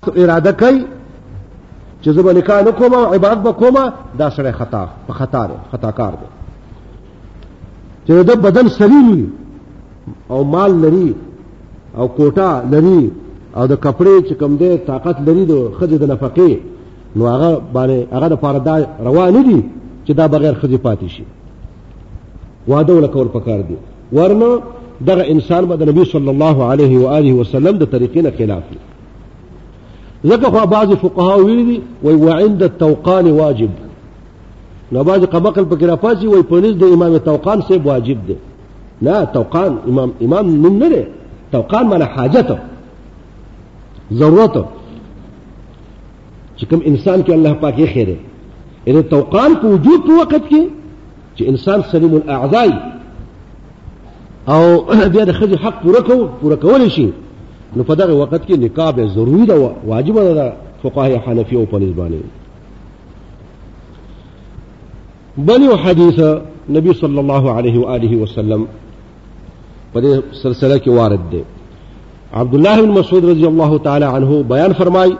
[0.08, 0.82] اراده کوي
[2.02, 5.54] چې زه به نکاح نه کوم عبادت به کوم دا سړی خطا په خطا دی
[5.72, 6.26] خطاکار دی
[8.06, 9.32] چې د بدن سلیم
[10.30, 11.14] او مال لري
[11.98, 13.10] او کوټه لري
[13.56, 16.56] او د کپړې چې کم دی طاقت لري د خځې د نفقې
[17.16, 19.64] نو هغه باندې هغه د پاره دا روا نه دي
[20.06, 21.24] چې دا بغیر خځې پاتې شي
[22.68, 23.76] واده ولا کول پکار دی
[24.12, 24.62] ورنه
[25.06, 28.62] دغه انسان به د نبی صلی الله علیه و آله وسلم د طریقې نه خلاف
[28.70, 28.78] دی
[30.26, 33.70] ذكر بعض الفقهاء ویلي وي وعند التوقان واجب
[34.92, 38.36] نو بعض قبقل په کرا وي امام التوقان سيب واجب دي
[39.02, 41.06] لا توقان امام امام من نري
[41.46, 42.58] التوقان توقان حاجته حاجت
[44.12, 44.64] ضرورت
[46.86, 48.16] انسان كي الله باكي خيره
[48.88, 50.70] ان التوقان في وجود في وقت كي
[51.36, 53.00] شي انسان سليم الاعضاء
[54.48, 56.00] او بیا خذي حق پوره
[56.56, 57.12] کو ولا شيء
[57.76, 60.52] نو په دغه وخت کې نکاح به ضروری ده واجب ده
[60.82, 62.22] فقهاء حنفی او پنځ باندې
[65.38, 66.18] بل یو حدیث
[66.76, 68.64] نبی صلی الله علیه و آله وسلم
[69.92, 71.42] په دې سلسله کې وارد ده
[72.34, 75.10] عبد الله بن مسعود رضی الله تعالی عنه بیان فرمای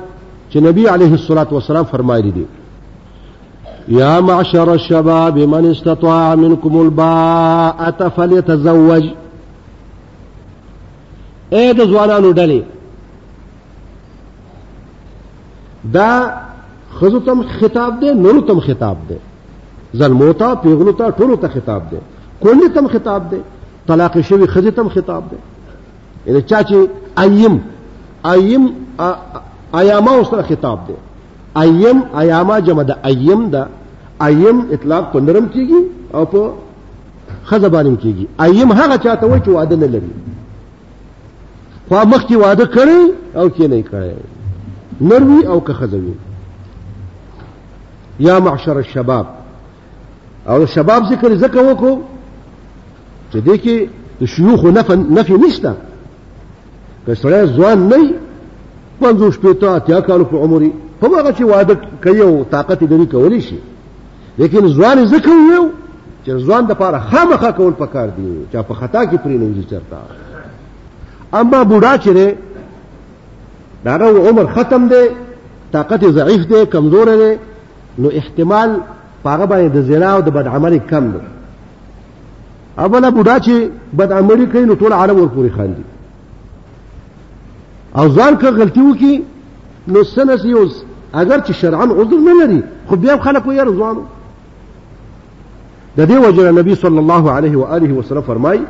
[0.52, 2.46] چې نبی علیه الصلاۃ والسلام فرمایلی دي
[3.88, 9.04] یا معشر الشباب من استطاع منكم الباءة فليتزوج
[11.58, 12.60] اې د ځوانانو ډلې
[15.96, 16.10] دا
[16.96, 19.18] خزو تم خطاب دی نورو تم خطاب دی
[19.98, 21.98] زلموتا پیغلوتا ټولو ته خطاب دی
[22.42, 23.40] کونډې تم خطاب دی
[23.86, 25.38] طلاق شوی خزې تم خطاب دی
[26.26, 26.76] یعنی چا چې
[27.22, 27.54] ایم
[28.32, 28.64] ایم
[29.80, 30.96] ایاما سره خطاب دی
[31.62, 33.66] ایم ایاما جمع د ایم ده
[34.26, 36.52] ایم اطلاق په نرم کیږي او په
[37.48, 40.10] خزبانم کیږي ایم هغه چاته وای چې واده نه لري
[41.90, 44.16] خو مخکې واده کړی او کې نه کړی
[45.10, 46.12] نروي او که خزوي
[48.20, 49.26] یا معشر الشباب
[50.48, 51.98] او شباب ذکر ذکر وکړو
[53.32, 53.88] چې دې کې
[54.20, 54.64] د شيوخ
[55.18, 55.74] نفي نشته
[57.06, 58.14] که سړی ځوان نه
[59.02, 63.40] پنځو شپېته اتیا کالو په عمر په هغه چې واده کوي او طاقت یې کولی
[63.50, 63.58] شي
[64.38, 65.66] لیکن ځوان ذکر یو
[66.24, 69.70] چې ځوان د پاره خامخا کول پکار دی چې په خطا کې پرې نه وځي
[69.70, 70.19] چرته
[71.34, 72.34] اما بوډا چره
[73.84, 75.06] دا عمر ختم دی
[75.72, 77.32] طاقت ضعیف دی کمزور دی
[77.98, 78.70] نو احتمال
[79.24, 81.18] پاغه باندې د زنا او د بدعملي کم دی
[82.78, 83.52] اوله بوډا چې
[83.96, 85.82] بدعملي کوي نو ټول عالم ورپورې خاندي
[87.96, 89.22] او ځان که غلطي وکي
[89.88, 90.66] نو سنس یو
[91.14, 94.02] اگر چې شرعا عذر نه لري خو بیا خلک یې رضوانو
[95.98, 98.60] د دې وجه نبی صلی الله علیه و آله وسلم فرمایي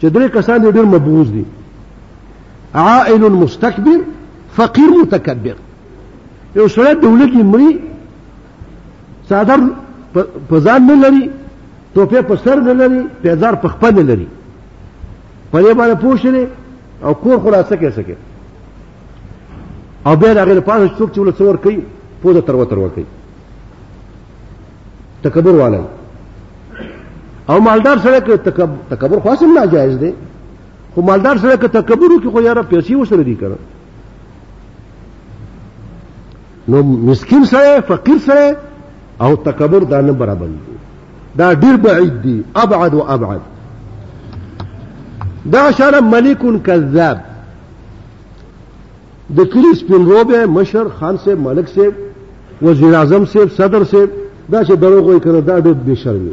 [0.00, 1.44] چې درې کسان دي ډېر مبغوز دي
[2.74, 3.98] عائل مستكبر
[4.56, 5.56] فقير متکبر
[6.58, 7.80] یو سره دولت کې مري
[9.30, 9.60] صدر
[10.48, 11.24] په ځان نه لري
[11.94, 14.28] توپه په سر نه لري پیزار په خپل نه لري
[15.52, 16.46] په دې باندې پوښتنه
[17.06, 18.14] او کور خلاصه کې سکے
[20.06, 21.78] او به هغه له پاسه څوک چې ول څور کوي
[22.22, 23.04] پوزه تر وتر وکړي
[25.22, 25.80] تکبر والے
[27.48, 28.36] او مالدار سره که
[28.90, 30.12] تکبر خاصم ناجایز دی
[30.94, 33.56] خو مالدار سره که تکبر وکړي خو یاره پیسې وسره دي کنه
[36.68, 38.56] نو مسکین سره فقیر سره
[39.20, 40.62] او تکبر دا نه برابر دي
[41.38, 43.40] دا ډیر بعید دي ابعد و ابعد
[45.52, 47.16] دا شان ملک کذاب
[49.36, 51.88] د کلی سپین روبه مشر خان سے ملک سے
[52.62, 54.04] وزیر اعظم سے صدر سے
[54.52, 56.32] دا چې دروغ وایي کنه دا ډېر بشرمي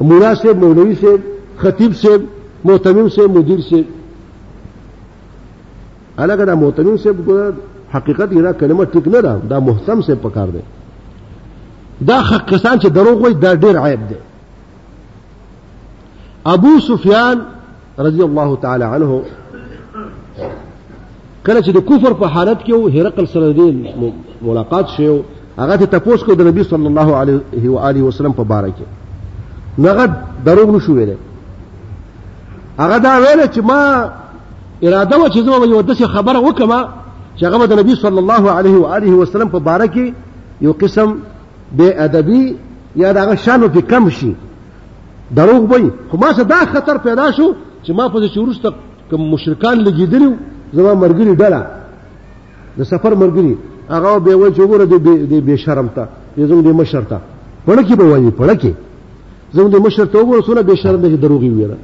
[0.00, 1.20] مولا صاحب مولوی صاحب
[1.58, 2.22] خطیب صاحب
[2.64, 3.84] محتمم صاحب مدیر صاحب
[6.18, 7.52] الګا دا محتمم صاحب ګور
[7.94, 10.62] حقیقت یې را کلمه ټیک نه ده دا محتم صاحب پکار دی
[12.08, 14.14] دا حق کسان چې دروغ وایي دا ډیر عیب دی
[16.52, 17.36] ابو سفیان
[18.06, 19.10] رضی الله تعالی عنه
[21.46, 23.62] کله چې د کفر په حالت کې هرقل سره د
[24.48, 25.14] ملاقات شو
[25.58, 28.99] هغه ته تاسو کو د نبی صلی الله علیه و آله وسلم په باره کې
[29.84, 30.06] نغه
[30.46, 31.10] دروغ نشو ویل
[32.78, 34.10] هغه دا ویل چې ما
[34.84, 36.78] اراده و چې زما یو دسه خبره وکما
[37.38, 40.12] چې هغه د نبی صلی الله علیه و آله وسلم په باره کې
[40.60, 41.16] یو قسم
[41.76, 42.56] به ادبی
[42.96, 44.34] یا دغه شانو په کم شي
[45.36, 47.52] دروغ وي خو ما څه دا خطر پیدا شو
[47.84, 48.72] چې ما په شروعسته
[49.10, 50.30] کوم مشرکان لګیدلی
[50.74, 51.60] زما مرګري ډله
[52.78, 53.54] د سفر مرګري
[53.90, 54.84] هغه به وای چې وګوره
[55.30, 57.18] د به شرم ته یزم دې مشرته
[57.66, 58.72] پړکی به وای پړکی
[59.54, 61.76] زموږ د مشر ته وګورو څونه به شرم دي دروغي ویره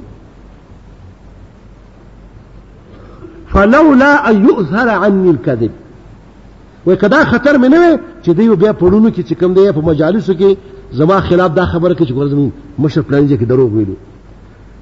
[3.53, 5.71] فلولا ان يؤثر عني الكذب
[6.87, 10.57] وکدا خطر منه چې دی بیا پړونو کې چې کوم دی په مجالسو کې
[10.93, 13.95] زما خلاف دا خبره کې چې ګور زمون مشر پلانځي کې دروغ ویلو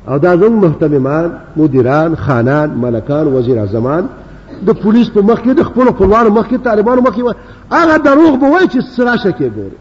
[0.08, 4.06] او دا زمون محتممان مدیران خانان ملکان وزیر اعظمان
[4.66, 7.22] د پولیس په مخ کې د خپل خپلوانو مخ کې طالبانو مخ کې
[7.72, 9.78] هغه دروغ به وای چې سراشه کې ګوري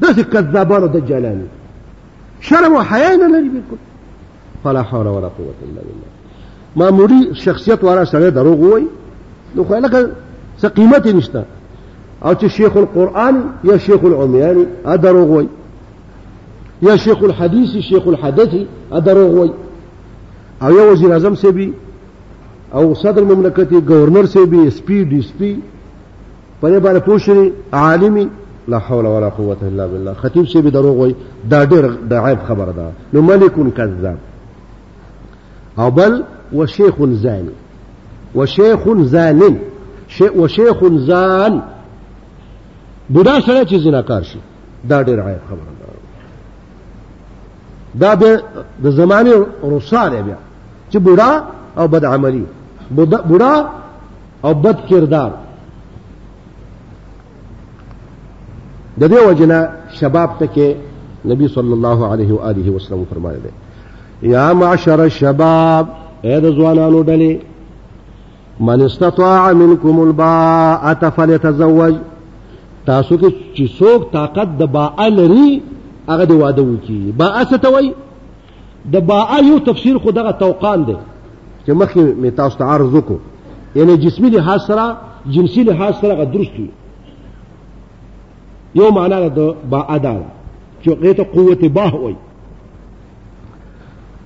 [0.00, 1.46] دا چې کذابانو دجالانو
[2.42, 3.76] شرم او حیا نه لري بالکل
[4.64, 6.10] فلا حول ولا قوه الا بالله
[6.76, 8.86] معمولی شخصیت واره سره دروغ وای
[9.56, 10.08] نو خو لکه
[10.62, 11.44] څه قیمت نشته
[12.24, 13.34] او چې شیخ القرآن
[13.64, 15.48] یا شیخ العميان ا دروغ وای
[16.82, 18.48] یا شیخ الحديث شیخ الحدث
[18.92, 19.50] ا دروغ وای
[20.62, 21.74] او یا وزیر اعظم سی بی
[22.72, 25.56] او صدر مملکتی گورنر سی بی اس پی ڈی اس پی
[26.62, 28.28] پرې باندې پوښتنه عالمي
[28.68, 31.14] لا حول ولا قوه الا بالله خطیب سی به دروغ وای
[31.50, 34.16] دا ډیر د عیب خبره ده نو ملکون کذاب
[35.78, 36.22] او بل
[36.54, 37.50] وشیخ زانی
[38.34, 39.56] وشیخ زانن
[40.36, 41.62] وشیخ زان
[43.10, 44.38] بوډا سره چې زناکار شي
[44.88, 45.86] دا ډیر عیب خبره ده
[47.98, 48.42] دا به
[48.84, 49.32] د زمانه
[49.62, 50.36] رساله بیا
[50.92, 51.42] چې بوډا
[51.78, 52.46] او بد عملی
[53.10, 53.64] بوډا
[54.44, 55.32] او بد کردار
[59.00, 59.58] د دې وجنه
[59.98, 63.40] شباب ته کې نبی صلی الله علیه و آله وسلم فرمایلی
[64.22, 65.86] دی یا معشر الشباب
[66.24, 67.32] اے د ځوانانو ډلې
[68.70, 71.94] من استطاع منکم الباء فليتزوج
[72.86, 75.48] تاسو کې چې څوک طاقت د باء لري
[76.10, 77.90] هغه د واده وکي باء ستوي
[78.96, 80.96] د باء یو تفسیر خو دغه توقان دی
[81.66, 84.86] چې مخکې می تاسو ته عرض وکړو یعنی جسمی لحاظ سره
[85.36, 86.68] جنسی لحاظ سره درست وي
[88.74, 90.16] یو معنا ده با ادا
[90.84, 92.16] چې هغه ته قوت باه وای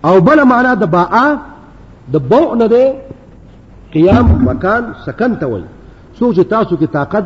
[0.04, 1.36] او بل معنا ده با ا
[2.12, 2.94] د بو نه ده
[3.92, 5.62] قیام مکان سکن ته وای
[6.18, 7.24] سوچ تاسو کې طاقت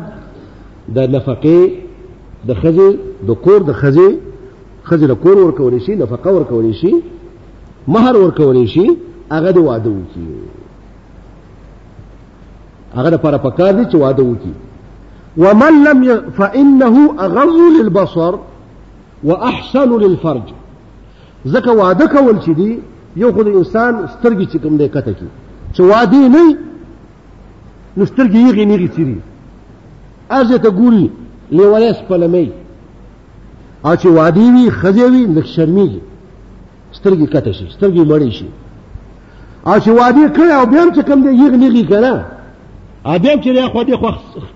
[0.95, 1.69] د نفقه
[2.47, 2.93] د خزه
[3.27, 4.13] د کور د خزه
[4.83, 6.93] خزه د کور ورکول شي نفقه ورکول شي
[7.87, 8.85] مہر ورکول شي
[9.31, 10.25] هغه د واده وکي
[12.95, 14.53] هغه لپاره پکار دي چې واده وکي
[15.37, 16.21] ومن لم ي...
[16.37, 18.35] فإنه أغض للبصر
[19.23, 20.41] وأحسن للفرج
[21.47, 22.79] ځکه واده کول چې دی
[23.15, 25.25] یو خو د انسان سترګې چې کوم دی کته کی
[25.75, 26.55] چې واده نه
[27.97, 29.19] نو سترګې یې غنی غتري
[30.37, 31.07] ارزه ته ګوري
[31.57, 32.47] لیوالې سپلمې
[33.85, 36.01] او چې واده وی خځې وی نک شرمېږي
[36.97, 38.47] سترګې کته شي سترګې مړې شي
[39.69, 42.13] او چې واده کړ او بیا چې کوم دی یې غنی غي کنه
[43.05, 44.09] ادم چې له خو دې خو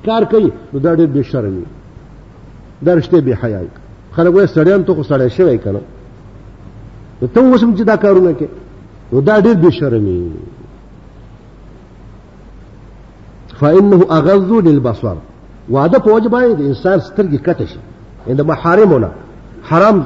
[0.05, 1.65] کار کوي نو دا ډېر به شرمي
[2.83, 3.67] درشته به حیاي
[4.11, 5.81] خلک وې سړیان ته خو سړی شوی کنه
[7.21, 8.47] نو ته اوسم چې دا کارونه کې
[9.13, 10.31] نو دا ډېر به شرمي
[13.59, 15.15] فانه اغض للبصر
[15.69, 17.79] وعده په وجه باندې انسان سترګې کټه شي
[18.27, 19.09] اند محارمونه
[19.69, 20.05] حرام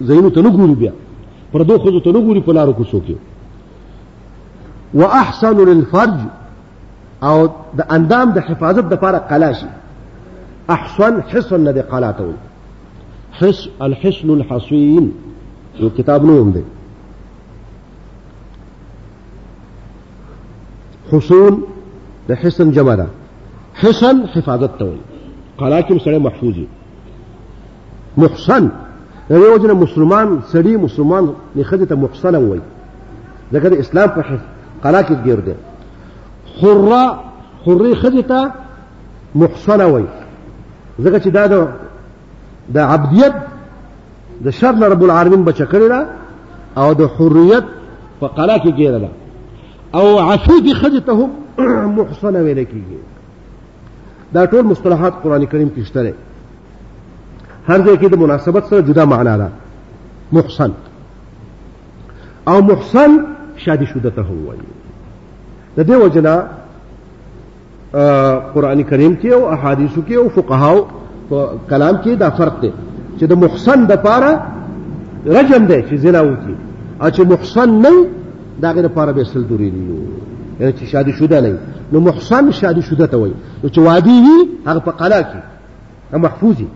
[0.00, 0.92] زینو ته نه ګوري بیا
[1.52, 3.14] پر دوه خو ته نه ګوري په لارو کوڅو کې
[4.94, 6.14] واحسن للفرج
[7.22, 7.38] او
[7.78, 9.68] د اندام د حفاظت د لپاره قلا شي
[10.74, 12.34] احسن حصن نه دی قلا ته وي
[13.40, 15.10] حس الحسن الحصين
[15.80, 16.62] یو کتاب نوم دی
[21.12, 21.62] حصون
[22.28, 23.06] د حسن جمع ده
[23.74, 24.98] حسن حفاظت ته وي
[25.58, 26.66] قلا کې سره محفوظي
[28.16, 28.70] محسن
[29.30, 32.60] دغه وجنه مسلمان سړي مسلمان نه خدته محسن وي
[33.52, 34.38] ځکه د اسلام په
[34.84, 35.54] قلا کې ګرځي
[36.60, 37.02] حره
[37.66, 38.40] حري خځې ته
[39.40, 40.04] محصنه وي
[41.04, 41.54] ځکه چې دا د
[42.74, 43.34] د عبدیت
[44.44, 46.00] د شر نه رب العالمین بچ کړی ده
[46.80, 47.64] او د حریت
[48.20, 49.08] په قلا کې ګیره ده
[50.00, 51.30] او عفوفي خځې ته هم
[51.98, 52.98] محصنه ویل کېږي
[54.34, 56.14] دا ټول مصطلحات قران کریم کې شته
[57.68, 59.48] هر ځای کې د مناسبت سره جدا معنا ده
[60.32, 60.70] محسن
[62.50, 63.18] او محسن
[63.56, 64.66] شادي شده ته وایي
[65.80, 66.34] د دې وجنا
[68.54, 70.78] قران کریم کې او احادیثو کې او فقهاو
[71.30, 71.36] په
[71.70, 72.70] کلام کې دا فرق دی
[73.18, 74.32] چې د محسن د پاره
[75.36, 76.56] رجم دی چې زنا وکړي
[77.02, 77.92] او چې محسن نه
[78.62, 79.82] دا غیر پاره به سل دوری دی
[80.60, 81.58] یعنی چې شادي شوده نه
[81.92, 86.66] نو محسن شادي شوده ته وایي نو چې وادي وي هغه په قلا کې محفوظي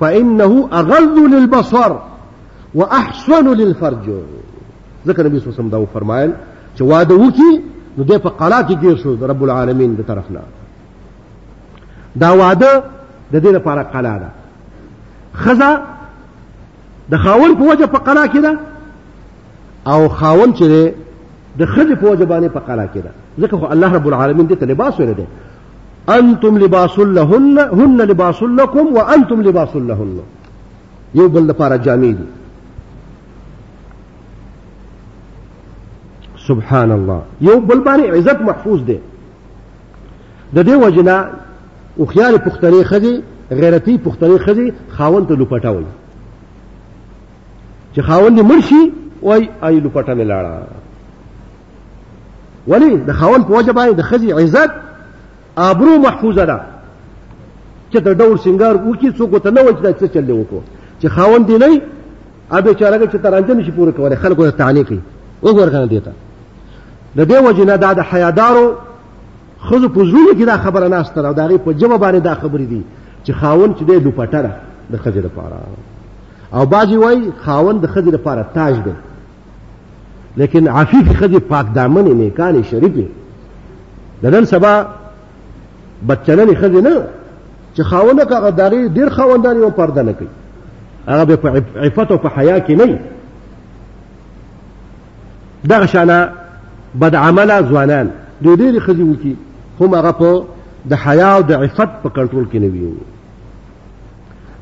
[0.00, 1.92] فإنه أغض للبصر
[2.74, 4.10] وأحسن للفرج
[5.06, 6.30] ذکر نبی صلی الله علیه وسلم دا فرمایل
[6.76, 10.30] چې واده وکي نو د په قلا کې ګیر شو د رب العالمین د طرف
[10.36, 10.40] نه
[12.22, 12.70] دا واده
[13.32, 14.28] د دې لپاره قلا ده
[15.42, 15.70] خزه
[17.12, 18.52] د خاون په وجه په قلا کې ده
[19.92, 20.92] او خاون چې
[21.58, 23.10] د خزه په وجه باندې په قلا کې ده
[23.42, 25.26] ځکه خو الله رب العالمین دې ته لباس ورده
[26.18, 30.18] انتم لباس لهن هن لباس لكم وانتم لباس لهن
[31.18, 32.26] یو بل لپاره جامې دي
[36.46, 38.98] سبحان الله یو بل باندې عزت محفوظ دی
[40.54, 41.26] د دې وجنه
[41.98, 43.14] او خیال پختنی خدي
[43.50, 45.84] غیرتی پختنی خدي خاون ته لوپټاول
[47.96, 48.92] چې خاون دې مرشي
[49.22, 50.66] وای ای لوپټه ملاړه
[52.68, 54.70] ولی د خاون په وجه باندې د خزي عزت
[55.56, 56.60] ابرو محفوظه ده
[57.94, 60.60] چې د ډول سنگار وکي څوک ته نه وځي دا څه چل دی وکړو
[61.02, 61.80] چې خاون دی نه
[62.52, 65.00] ابه چارګه چې ترانځه نشي پوره کولای خلکو ته تعلیق وي
[65.42, 66.12] وګور کنه دیتا
[67.16, 68.66] د دې وجنه دا د حیادارو
[69.66, 72.82] خزو پوزونه کې دا خبره ناشته او دا غي په جواب باندې دا خبرې دي
[73.24, 74.50] چې خاون چې دی لوپټره
[74.92, 75.56] د خزې لپاره
[76.52, 78.90] او باجی وای خاون د خزې لپاره تاج دی
[80.36, 83.06] لیکن عفیف خزې پاک دامن نه کاني شریفي
[84.22, 84.86] د نن سبا
[86.08, 87.04] بچنه خزې نه
[87.76, 90.28] چې خاونه کا غداري ډیر خوندان یو پرده نه کوي
[91.08, 92.98] هغه په عفت او په حیا کې نه
[95.70, 96.18] دغه شانه
[97.00, 98.06] بد عمله ځوانان
[98.44, 99.34] د ډېرې خزي وکي
[99.80, 100.30] هم هغه په
[100.90, 102.94] د حیا او د عفت په کنټرول کې نه وي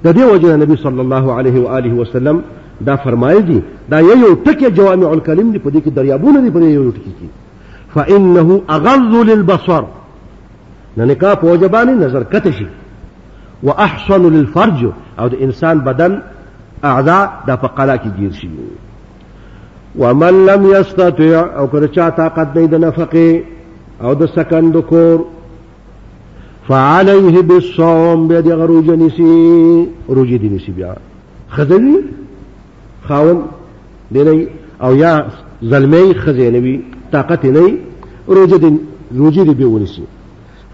[0.05, 2.37] د دې وجه نبی صلی الله علیه و آله وسلم
[2.89, 3.61] دا فرمایي دي
[3.91, 7.29] دا یو ټکی جوامع الکلم دی په دې کې دریابونه دی په یو ټکی کې
[7.95, 9.83] فانه اغض للبصر
[10.97, 12.67] نه نکاح په وجبانې نظر کته شي
[13.63, 16.19] واحسن للفرج او د انسان بدن
[16.91, 18.49] اعضاء د په قلا کې گیر شي
[19.99, 23.43] ومن لم يستطيع او کله چا طاقت نه د نفقه
[24.03, 25.19] او د سکن د کور
[26.69, 29.33] فعليه بالصوم به د غروج نسی
[30.09, 30.93] روجي دي نسی بیا
[31.51, 31.97] خزوی
[33.09, 33.39] خاون
[34.13, 34.49] دی
[34.83, 35.13] او یا
[35.73, 36.75] زلمی خزینوی
[37.13, 37.67] طاقت نه
[38.29, 38.71] روجي دي
[39.17, 40.03] روجي دي به ونسی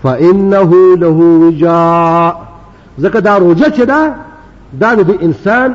[0.02, 2.48] فانه له وجاء
[2.98, 4.00] زکه دا روجه چې دا
[4.80, 5.70] دا د انسان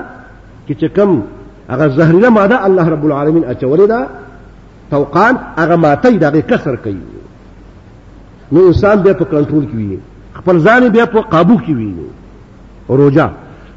[0.68, 1.12] کې چې کم
[1.70, 4.06] هغه زهرجنه ماده الله رب العالمین اچولې ده
[4.92, 6.98] توقان هغه ماته د کسر کوي
[8.52, 9.98] نو انسان بیا په کنټرول کې وي
[10.34, 11.94] خپل ځان بیا په قابو کې وي
[12.90, 13.28] روجا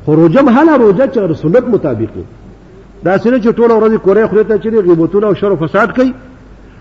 [0.05, 2.11] خو روجا مهاله روجا چې سنت مطابق
[3.05, 6.15] دا سینه چې ټول ورځ کورې خوري ته چې غیبتونه او شر او فساد کوي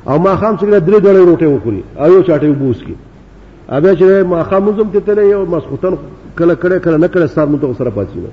[0.07, 2.95] او ما خام څنګه درې ډلې روټه وخوري او یو چاټي وبوس کی
[3.69, 5.95] ابه چې ما خام مزم ته تلې او مسخوتن
[6.37, 8.29] کله کله کله نه کله سات مو سره پاتې نه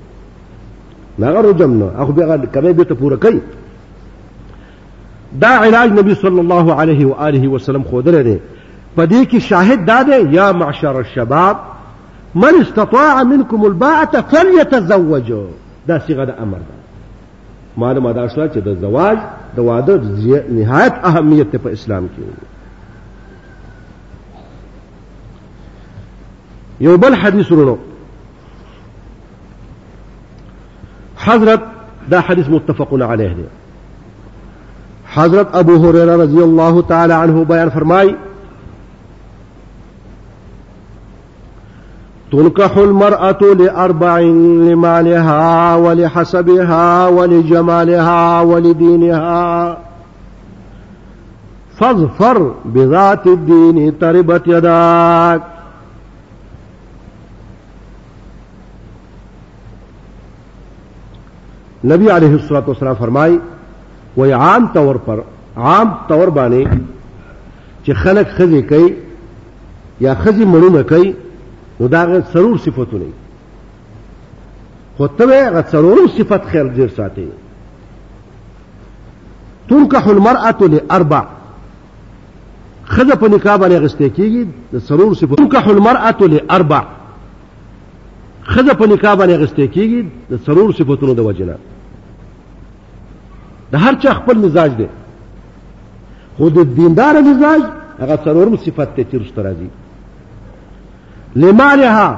[1.19, 3.39] لغه جمنا اخو بيغا کبه به پورا پوره
[5.41, 8.39] دا علاج نبي صلى الله عليه واله وسلم خود لري
[8.97, 11.57] فديك دې شاهد داده يا معشر الشباب
[12.35, 15.33] من استطاع منكم الباعة فليتزوج
[15.87, 16.75] دا صيغه د امر ده
[17.77, 19.17] معلومه دا شوه چې د زواج
[19.57, 19.97] د واده
[20.49, 22.21] نهایت اهمیت په اسلام کې
[26.79, 27.47] یو بل حدیث
[31.25, 31.61] حضرت
[32.11, 33.43] دا حدیث متفقون علیہ دے
[35.15, 38.15] حضرت ابو هريره رضی الله تعالی عنہ بیان فرمائی
[42.31, 49.77] تنكح المرأة لأربع لمالها ولحسبها ولجمالها ولدينها
[51.79, 55.41] فاظفر بذات الدين تربت يداك
[61.83, 63.37] نبی علیہ الصلوۃ والسلام فرمای
[64.17, 65.19] و عام طور پر
[65.57, 66.79] عام طور باندې
[67.85, 68.87] چې خلک خزي کوي
[70.05, 71.13] یا خزي مړونه کوي
[71.79, 73.09] نو دا غي سرور صفاتونه
[74.97, 77.27] خو ته غي سرور صفات خیر ډیر ساتي
[79.69, 81.21] تنكح المرأة لأربع
[82.95, 86.83] خذ په نکاح باندې غستې کیږي د سرور صفات تنكح المرأة لأربع
[88.47, 91.55] خزه په نکاح باندې غستې کیږي د سرور صفاتونو د وجنه
[93.71, 94.87] د هر چا خپل مزاج دی
[96.37, 97.61] خو د دیندار مزاج
[98.01, 99.69] هغه سرور صفات ته چیرشت راځي
[101.41, 102.09] لمالها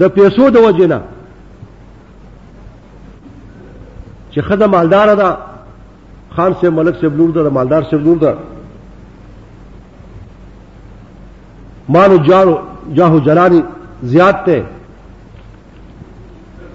[0.00, 0.98] د پیسو د وجنه
[4.32, 5.28] چې خزه مالدار ده
[6.34, 8.32] خان سے ملک سے بلور ده مالدار سے بلور ده
[11.88, 12.54] مال جارو
[12.96, 13.62] جاهو جلانی
[14.04, 14.64] زیات ته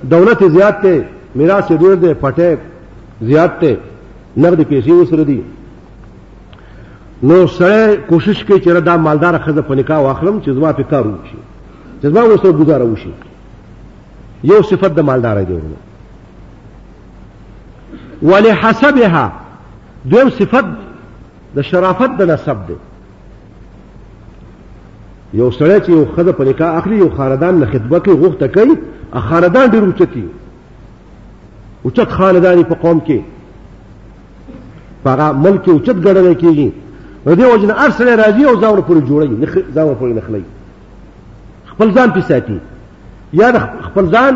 [0.09, 1.05] دولت زیات ته
[1.35, 2.57] میراث ډیر دی پټه
[3.21, 3.77] زیات ته
[4.37, 5.41] نقد پیسې وسره دي
[7.23, 11.07] نو سره کوشش کوي چې دا مالدار خزه په نکاح واخلم چې زما په کار
[11.07, 11.37] وشي
[12.01, 13.11] چې زما وسره گزاره وشي
[14.53, 15.87] یو صفت د مالدار دی ورنه
[18.21, 19.31] ولحسبها
[20.05, 20.65] دویم صفت
[21.55, 22.73] د شرافت د نسب دی
[25.33, 28.75] یو سړی چې یو خزه په نکاح اخلي یو خاندان له خطبه کې غوښته کوي
[29.13, 30.23] ا خاندان ډیر اوچتي
[31.85, 33.19] اوچت خاندان په قوم کې
[35.05, 36.73] هغه ملک اوچت ګڼل کېږي
[37.25, 40.43] نو دې وجنه ار سړی راځي او ځاور پر جوړي نه ځاور پر نخلي
[41.73, 42.57] خپل ځان په ساتي
[43.41, 43.47] یا
[43.81, 44.33] خپل ځان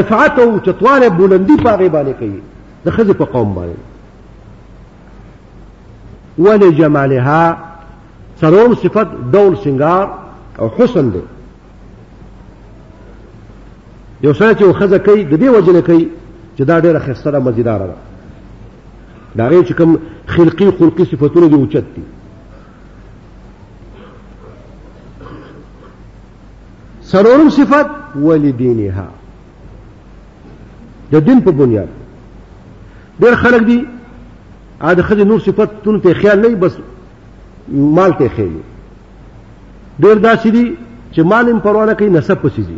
[0.00, 2.40] رفعت او چتواله بلندی په غیبانه کوي
[2.84, 3.84] د خزه په قوم باندې
[6.38, 7.44] ولجمالها
[8.40, 10.06] سروم صفت ډول سنگار
[10.58, 11.20] او حسن دی
[14.22, 16.08] یو سره چې خزه کوي د دې وجه نه کوي
[16.58, 17.94] چې دا ډیره خسته ده مزیدار ده
[19.36, 22.02] دا غي چې کوم خلقي خلقي صفاتونه دي اوچت دي
[27.02, 29.08] سرورم صفت ولدینها
[31.12, 31.88] د دین په بنیاد
[33.20, 33.86] ډیر خلک دي
[34.80, 36.72] ا د خځې نور صفات تون ته خیال نه بس
[37.72, 38.62] مال ته خېلي
[40.00, 40.64] ډېر داسې دي
[41.14, 42.76] چې مال هم پروا نه کوي نسب پسې دي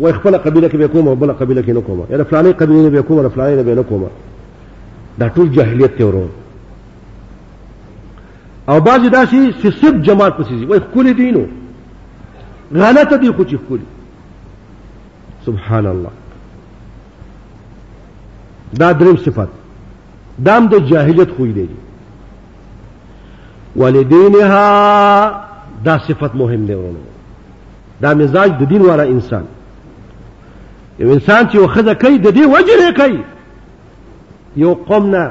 [0.00, 3.00] وای خپل قبیله کې به کوم بل قبیله کې نه کوم یا فلانه قبیله به
[3.02, 4.06] کوم فلانه به نه کوم
[5.18, 6.28] دا ټول جاهلیت ته ورو
[8.68, 11.44] او بعض داسې چې سب جماعت پسې دي وای کول دینو
[12.74, 13.80] غلطه دي خو چې کول
[15.46, 16.10] سبحان الله
[18.80, 19.48] دا دریم صفات
[20.46, 21.68] دام د جاهلیت خوې دی
[23.76, 25.30] ولدینها
[25.84, 26.96] دا صفت مهم دی ورونو
[28.00, 29.44] دا مزاج د دین والا انسان
[30.98, 33.18] یو انسان چې وخذ کوي د دې وجه کوي
[34.56, 35.30] یو قوم نه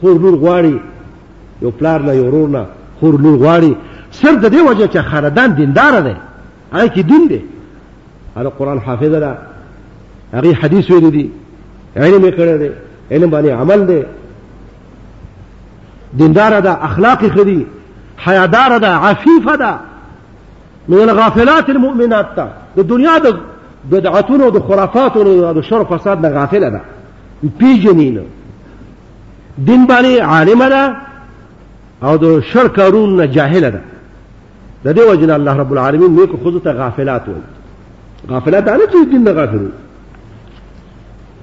[0.00, 0.80] خور لور غواړي
[1.62, 2.66] یو پلار نه یو ورور نه
[3.00, 3.72] خور لور غواړي
[4.10, 6.14] سر د دې وجه چې خاندان دیندار دی
[6.72, 7.42] هغه کې دین دی
[8.36, 9.36] هغه قران حافظ ده
[10.32, 11.30] هغه حدیث ویل دي
[11.96, 12.70] علم یې کړی دی
[13.10, 14.02] علم باندې عمل دی
[16.18, 17.66] دندار ده اخلاق خدي
[18.16, 19.74] حیادار ده عفيف ده
[20.88, 23.36] من الغافلات المؤمنات ده د دنیا د
[23.90, 24.62] بدعتونو خرافات
[25.12, 26.80] خرافاتونو د شر فساد نه غافله ده
[27.58, 28.22] پیجنی نه
[29.64, 30.96] دین باندې عالمه ده
[32.02, 33.80] او د شر کارون نه جاهله ده
[34.84, 37.40] د دې الله رب العالمين ميكو خود غافلات وایي
[38.30, 39.72] غافلات نه چې دین نه غافلون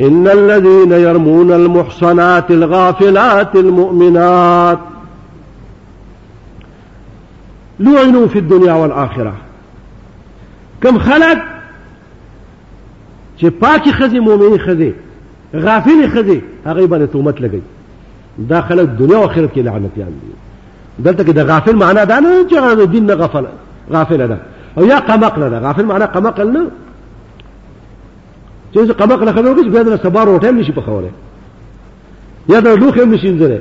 [0.02, 4.80] إن الذين يرمون المحصنات الغافلات المؤمنات
[7.80, 9.34] لعنوا في الدنيا والآخرة
[10.82, 11.38] كم خلق
[13.42, 14.94] چې پاکي خزي مؤمني خزي
[15.56, 17.58] غافل خزي هغه باندې تهمت داخل
[18.40, 20.34] دا خلق دنیا لعنت آخرت کې لعنتيان دي
[21.00, 23.46] دلته غافل معنا دانا نه دین غفل
[23.94, 24.38] غافل دا
[24.78, 26.72] او یا قمقل ده غافل معنا قمقل نه
[28.84, 31.12] چې قبق له خبرو کې بیا د سبا روټه نشي پخوله
[32.50, 33.60] یا د لوخه نشي انځره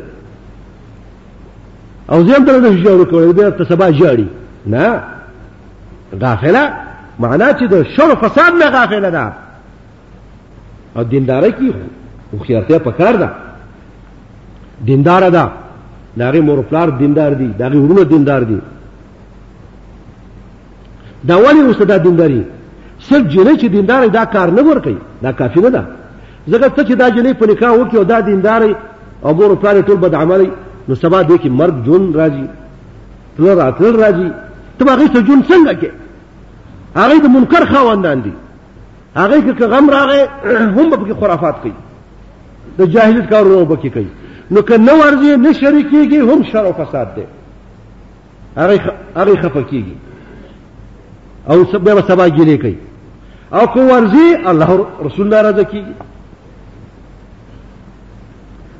[2.12, 4.26] او زم تر د جوړ کول بیا ته سبا جاړي
[4.66, 5.02] نه
[6.20, 6.72] غافله
[7.18, 9.32] معنا چې د شر فساد نه غافله ده
[10.96, 11.72] او دینداري کې
[12.38, 13.30] خوخيارتیا پکار ده
[14.86, 15.50] دیندار ده
[16.16, 18.58] داغه مور پلار دیندار دي داغه ورونه دیندار دي
[21.24, 22.44] دا ولی اوس دا دینداري
[23.08, 25.84] سر جنې چې دیندار دا کار نه ور کوي دا کافی نه ده
[26.48, 28.62] ځکه څه چې دا جنې په نکاح وکړي او دا دیندار
[29.24, 30.50] او ګور پلار ټول بد عملي
[30.88, 32.46] نو سبا دې کې مرګ جون راځي
[33.36, 34.28] تل راتل راځي
[34.78, 35.90] ته هغه ته جون څنګه کې
[37.00, 38.32] هغه د منکر خواندان دي
[39.20, 40.46] هغه کې غم راغې
[40.76, 41.72] هم به خرافات کوي
[42.78, 44.06] د جاهلیت کارونه به کوي
[44.50, 47.22] نو که نه ورځي نه شریکيږي هم شر او فساد دي
[48.56, 48.80] هغه
[49.18, 49.96] هغه خفه کیږي
[51.50, 52.76] او سبا سبا جلې کوي
[53.52, 55.84] او کو ورزي الله رسول الله راځي کی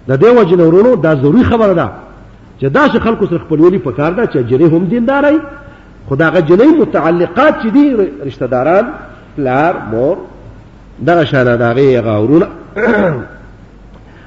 [0.08, 1.90] د دې وجه نورونو دا ضروری خبره ده
[2.60, 5.40] چې دا چې خلکو سره خپلولي په کار ده چې جری هم دیندارای
[6.08, 7.96] خداغه جنې متعلقات چې دي
[8.26, 8.84] رشتہ داران
[9.36, 10.16] پلار مور
[11.06, 12.46] دغه شانه دغه غورونه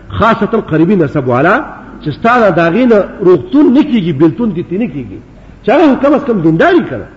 [0.09, 1.63] خاصه قریبی نسب والا
[2.03, 5.19] چې ستاره داغې نه روغتون نکېږي بلتون دي تینې کېږي
[5.63, 7.07] چا هم کم از کم دینداری کړه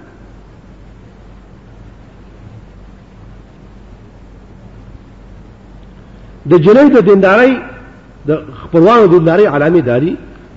[6.50, 7.52] د جنۍ د دیندارۍ
[8.28, 8.30] د
[8.62, 10.12] خپلوانو د دیندارۍ علامه داری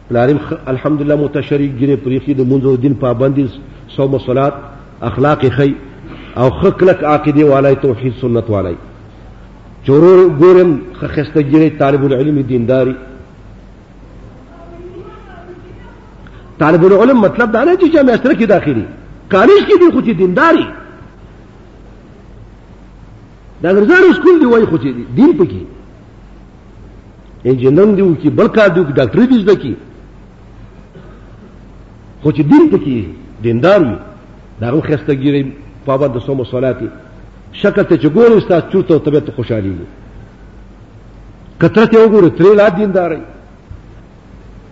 [0.09, 0.37] پلارم
[0.73, 3.45] الحمدلله متشریک ګری پریخي د منځو دین پابندي
[3.95, 4.53] صوم صلات
[5.09, 5.69] اخلاق خي
[6.41, 8.75] او خکلک عقیده والای توحید سنت والای
[9.85, 10.71] چورور ګورم
[11.01, 12.95] خخسته ګری طالب العلم دینداری
[16.61, 18.85] طالب العلم مطلب دا نه چې جامعه سره کې داخلي
[19.35, 20.65] کالج کې دی خو چې دینداری
[23.61, 24.91] دا ګرځار اسکول دی وای خو چې
[25.21, 25.63] دین پکې
[27.45, 29.73] انجینر دی وکي بل کار دی وکي ډاکټر دی زده کی
[32.21, 32.97] خو چې دین پکې
[33.43, 33.95] دیندار وي
[34.59, 35.43] دا هم خسته ګیری
[35.85, 36.87] پابند سوم او صلاتي
[37.61, 39.85] شکل ته چې ګورې استاد چورته طبيعت خوشحالي وي
[41.61, 43.21] کتره ته وګوره ترې لا دینداري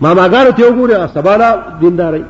[0.01, 1.49] ما ماګار ته وګوره سبالا
[1.81, 2.23] دینداري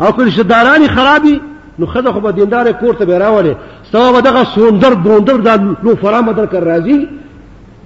[0.00, 1.40] او کله شدارانی خرابي
[1.78, 3.54] نو خزه خو به دیندار کور ته بیراوله
[3.92, 6.98] سبب دغه سوندر بوندر دا لو فرامه در کر راځي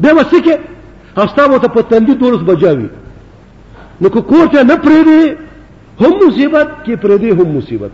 [0.00, 0.58] به وسکه
[1.18, 2.86] او ستاسو ته په تندې دولس بجاوي
[4.00, 5.34] نو کو کور ته نه پریدي
[6.00, 7.90] هم مصیبت کې پریدي هم مصیبت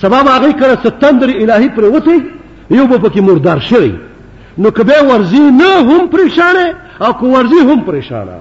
[0.00, 2.14] سبب هغه کړه ستندر الهي پر وته
[2.70, 3.92] یو په کې مردار شوی
[4.58, 6.64] نو کبه ورزي نه هم پریشانه
[7.06, 8.38] او کو ورزي هم پریشانه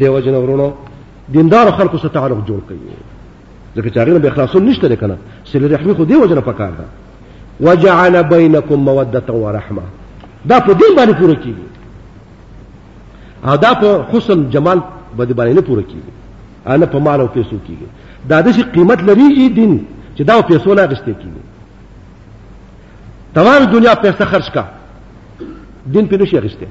[0.00, 0.72] دیو جن ورونو
[1.32, 2.96] دیندار خلکو سره تعلق جوړ کوي
[3.76, 5.16] ځکه چې هغه به اخلاصون نشته لکنه
[5.52, 6.84] سله رحمي خو دیو جن پکاره
[7.60, 9.82] وجعل بينكم موده ورحمه
[10.44, 11.71] دا په دین باندې پوره کیږي
[13.44, 14.80] او دا په حسن جمال
[15.18, 16.12] باندې باندې نه پوره کیږي
[16.66, 17.86] انا په مال او پیسو کیږي
[18.28, 19.86] دا د شي قیمت لري دین
[20.16, 21.42] چې دا پیسو نه غشته کیږي
[23.34, 24.62] تمام دنیا پیسې خرج کا
[25.92, 26.66] دین په نشي غشته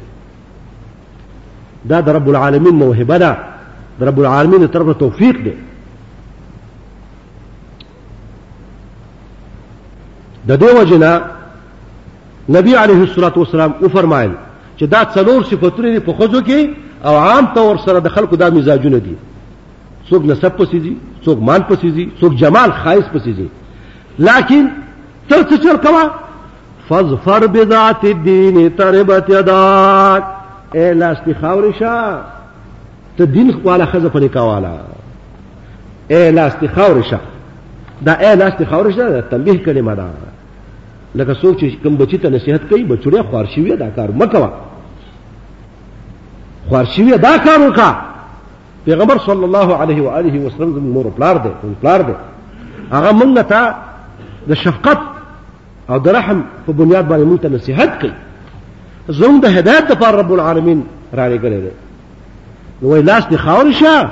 [1.90, 3.38] دا د رب العالمین موهبه ده
[4.00, 5.54] د رب العالمین طرف توفیق ده
[10.48, 11.12] د دې وجنه
[12.58, 14.32] نبی عليه الصلاه والسلام وفرمایل
[14.82, 16.74] چې دا څلور صفاتونه په خوځو کې
[17.08, 19.16] او عام طور سره د خلکو دا مزاجونه دي
[20.10, 20.94] څوک نسب پسې دي
[21.26, 23.48] څوک مال پسې دي څوک جمال خایس پسې دي
[24.28, 24.68] لکن
[25.30, 26.12] تر څه چل کوا
[26.90, 30.24] فظفر بذات الدين تربت يداك
[30.78, 32.22] اے لاس دی خاورې شا
[33.18, 34.80] ته دین والا خزه پرې کاواله
[36.14, 37.18] اے لاس دی خاورې شا
[38.06, 40.08] دا اے لاس دی خاورې شا دا تنبیه کلمه ده
[41.16, 44.50] لکه څوک چې کوم بچی ته نصیحت کوي بچوړې خارشي وي دا کار مکوا
[46.72, 47.90] خورشیوی دا کار وکا
[48.86, 51.50] پیغمبر صلی الله علیه و آله وسلم زموږ مور پلار دی
[51.82, 52.14] پلار دی
[52.92, 53.76] هغه مونږ ته
[54.50, 54.98] د شفقت
[55.90, 58.12] او د رحم په بنیاد باندې مونږ ته نصيحت کوي
[59.10, 61.74] زموږ د هدایت لپاره رب العالمین را لګلې دی
[62.82, 64.10] نو وای لاس دی خاور شه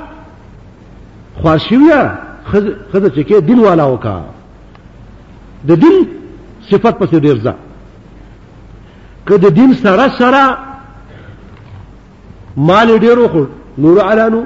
[1.42, 1.92] خورشیوی
[2.52, 4.20] خزه چې کې دین والا وکا
[5.68, 5.96] د دین
[6.70, 7.54] صفت پسې ډیر ځه
[9.26, 10.56] که د دین سره سره
[12.68, 13.42] مال ډیرو خو
[13.82, 14.42] نور علانو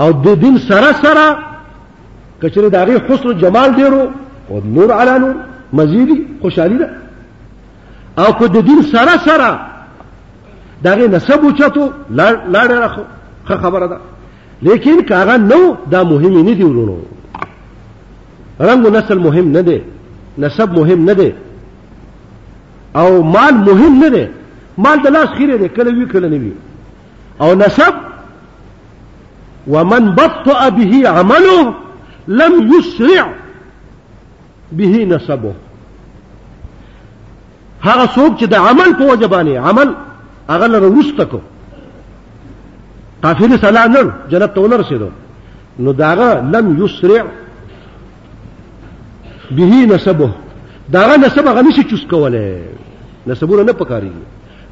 [0.00, 1.26] او د دین سره سره
[2.42, 4.02] کچره داغي حسن جمال ډیرو
[4.48, 5.28] او نور علانو
[5.78, 6.88] مزيدي خوشالي ده
[8.22, 9.50] او کو د دین سره سره
[10.86, 11.84] داغي نسب اوچتو
[12.52, 13.02] لاړ راخو
[13.62, 13.96] خبره ده
[14.66, 15.60] لیکن کاغه نو
[15.92, 16.96] دا مهم نه دی ورونو
[18.68, 19.78] رنگ نسل مهم نه دی
[20.44, 21.34] نسب مهم نه دی
[23.00, 24.26] او مال مهم نه دی
[24.78, 26.52] مال د لاس خیره دی کله وی کله نوی
[27.40, 27.94] او نسب
[29.68, 31.74] ومن بطأ به عمله
[32.28, 33.32] لم يسرع
[34.72, 35.52] به نسبه
[37.84, 39.94] هغه څوک چې د عمل په وجبانه عمل
[40.50, 41.40] هغه لره ورسته کو
[43.22, 45.10] قافله سلام نن جنت ته ورسېدو
[45.78, 47.24] نو داغه لم يسرع
[49.50, 50.30] به نسبه
[50.88, 52.62] داغه نسب هغه نشي چوس کوله
[53.26, 54.12] نسبونه نه پکاري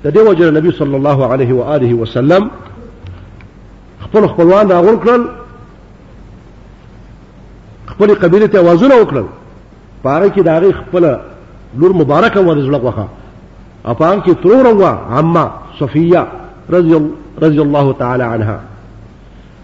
[0.05, 2.49] دې وجه نبی صلی الله علیه و آله وسلم
[4.01, 5.24] خپل خپلوان راغون کړل
[7.90, 9.24] خپل قبیله ته وازونه وکړل
[10.05, 11.16] پاره کې داغه خپل
[11.78, 13.07] لور مبارکه و رزلق وخه
[13.84, 16.26] اپان کې ترور وا عمه صفیه
[16.70, 16.99] رضی
[17.42, 18.59] رضی الله تعالی عنها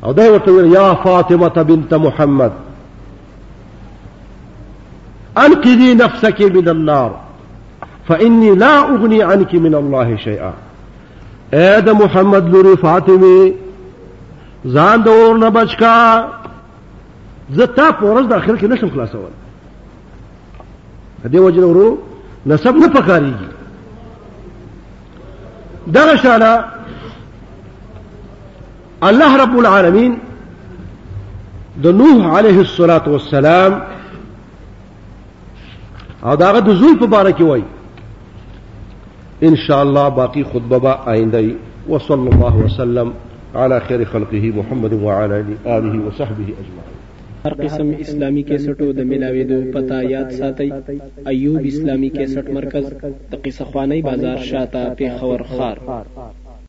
[0.04, 2.52] او دا ورته یا فاطمه بنت محمد
[5.38, 7.23] انقذي نفسك من النار
[8.08, 10.52] فإني لا أغني عنك من الله شيئا
[11.54, 13.52] اے محمد لوري فاطمه
[14.64, 16.28] زان دور نبجكا نه بچکا
[17.56, 18.90] زه تا په ورځ اخر نشم
[21.24, 21.98] هدي وجه ورو
[22.46, 23.50] نسب نه پکاريږي
[25.86, 26.64] دغه
[29.08, 30.18] الله رب العالمين
[31.76, 33.82] دنوه نوح عليه الصلاه والسلام
[36.24, 37.62] او داغه زول زوی په باره
[39.48, 41.38] انشاءاللہ باقی خطبہ آئندہ
[41.88, 43.10] وصلی اللہ وسلم
[43.52, 45.10] خیر باقی خود ببا
[45.74, 46.78] اجمعین
[47.44, 48.56] ہر قسم اسلامی کے
[49.74, 52.92] پتا یاد سات ایوب اسلامی سٹ مرکز
[54.04, 56.42] بازار خور خار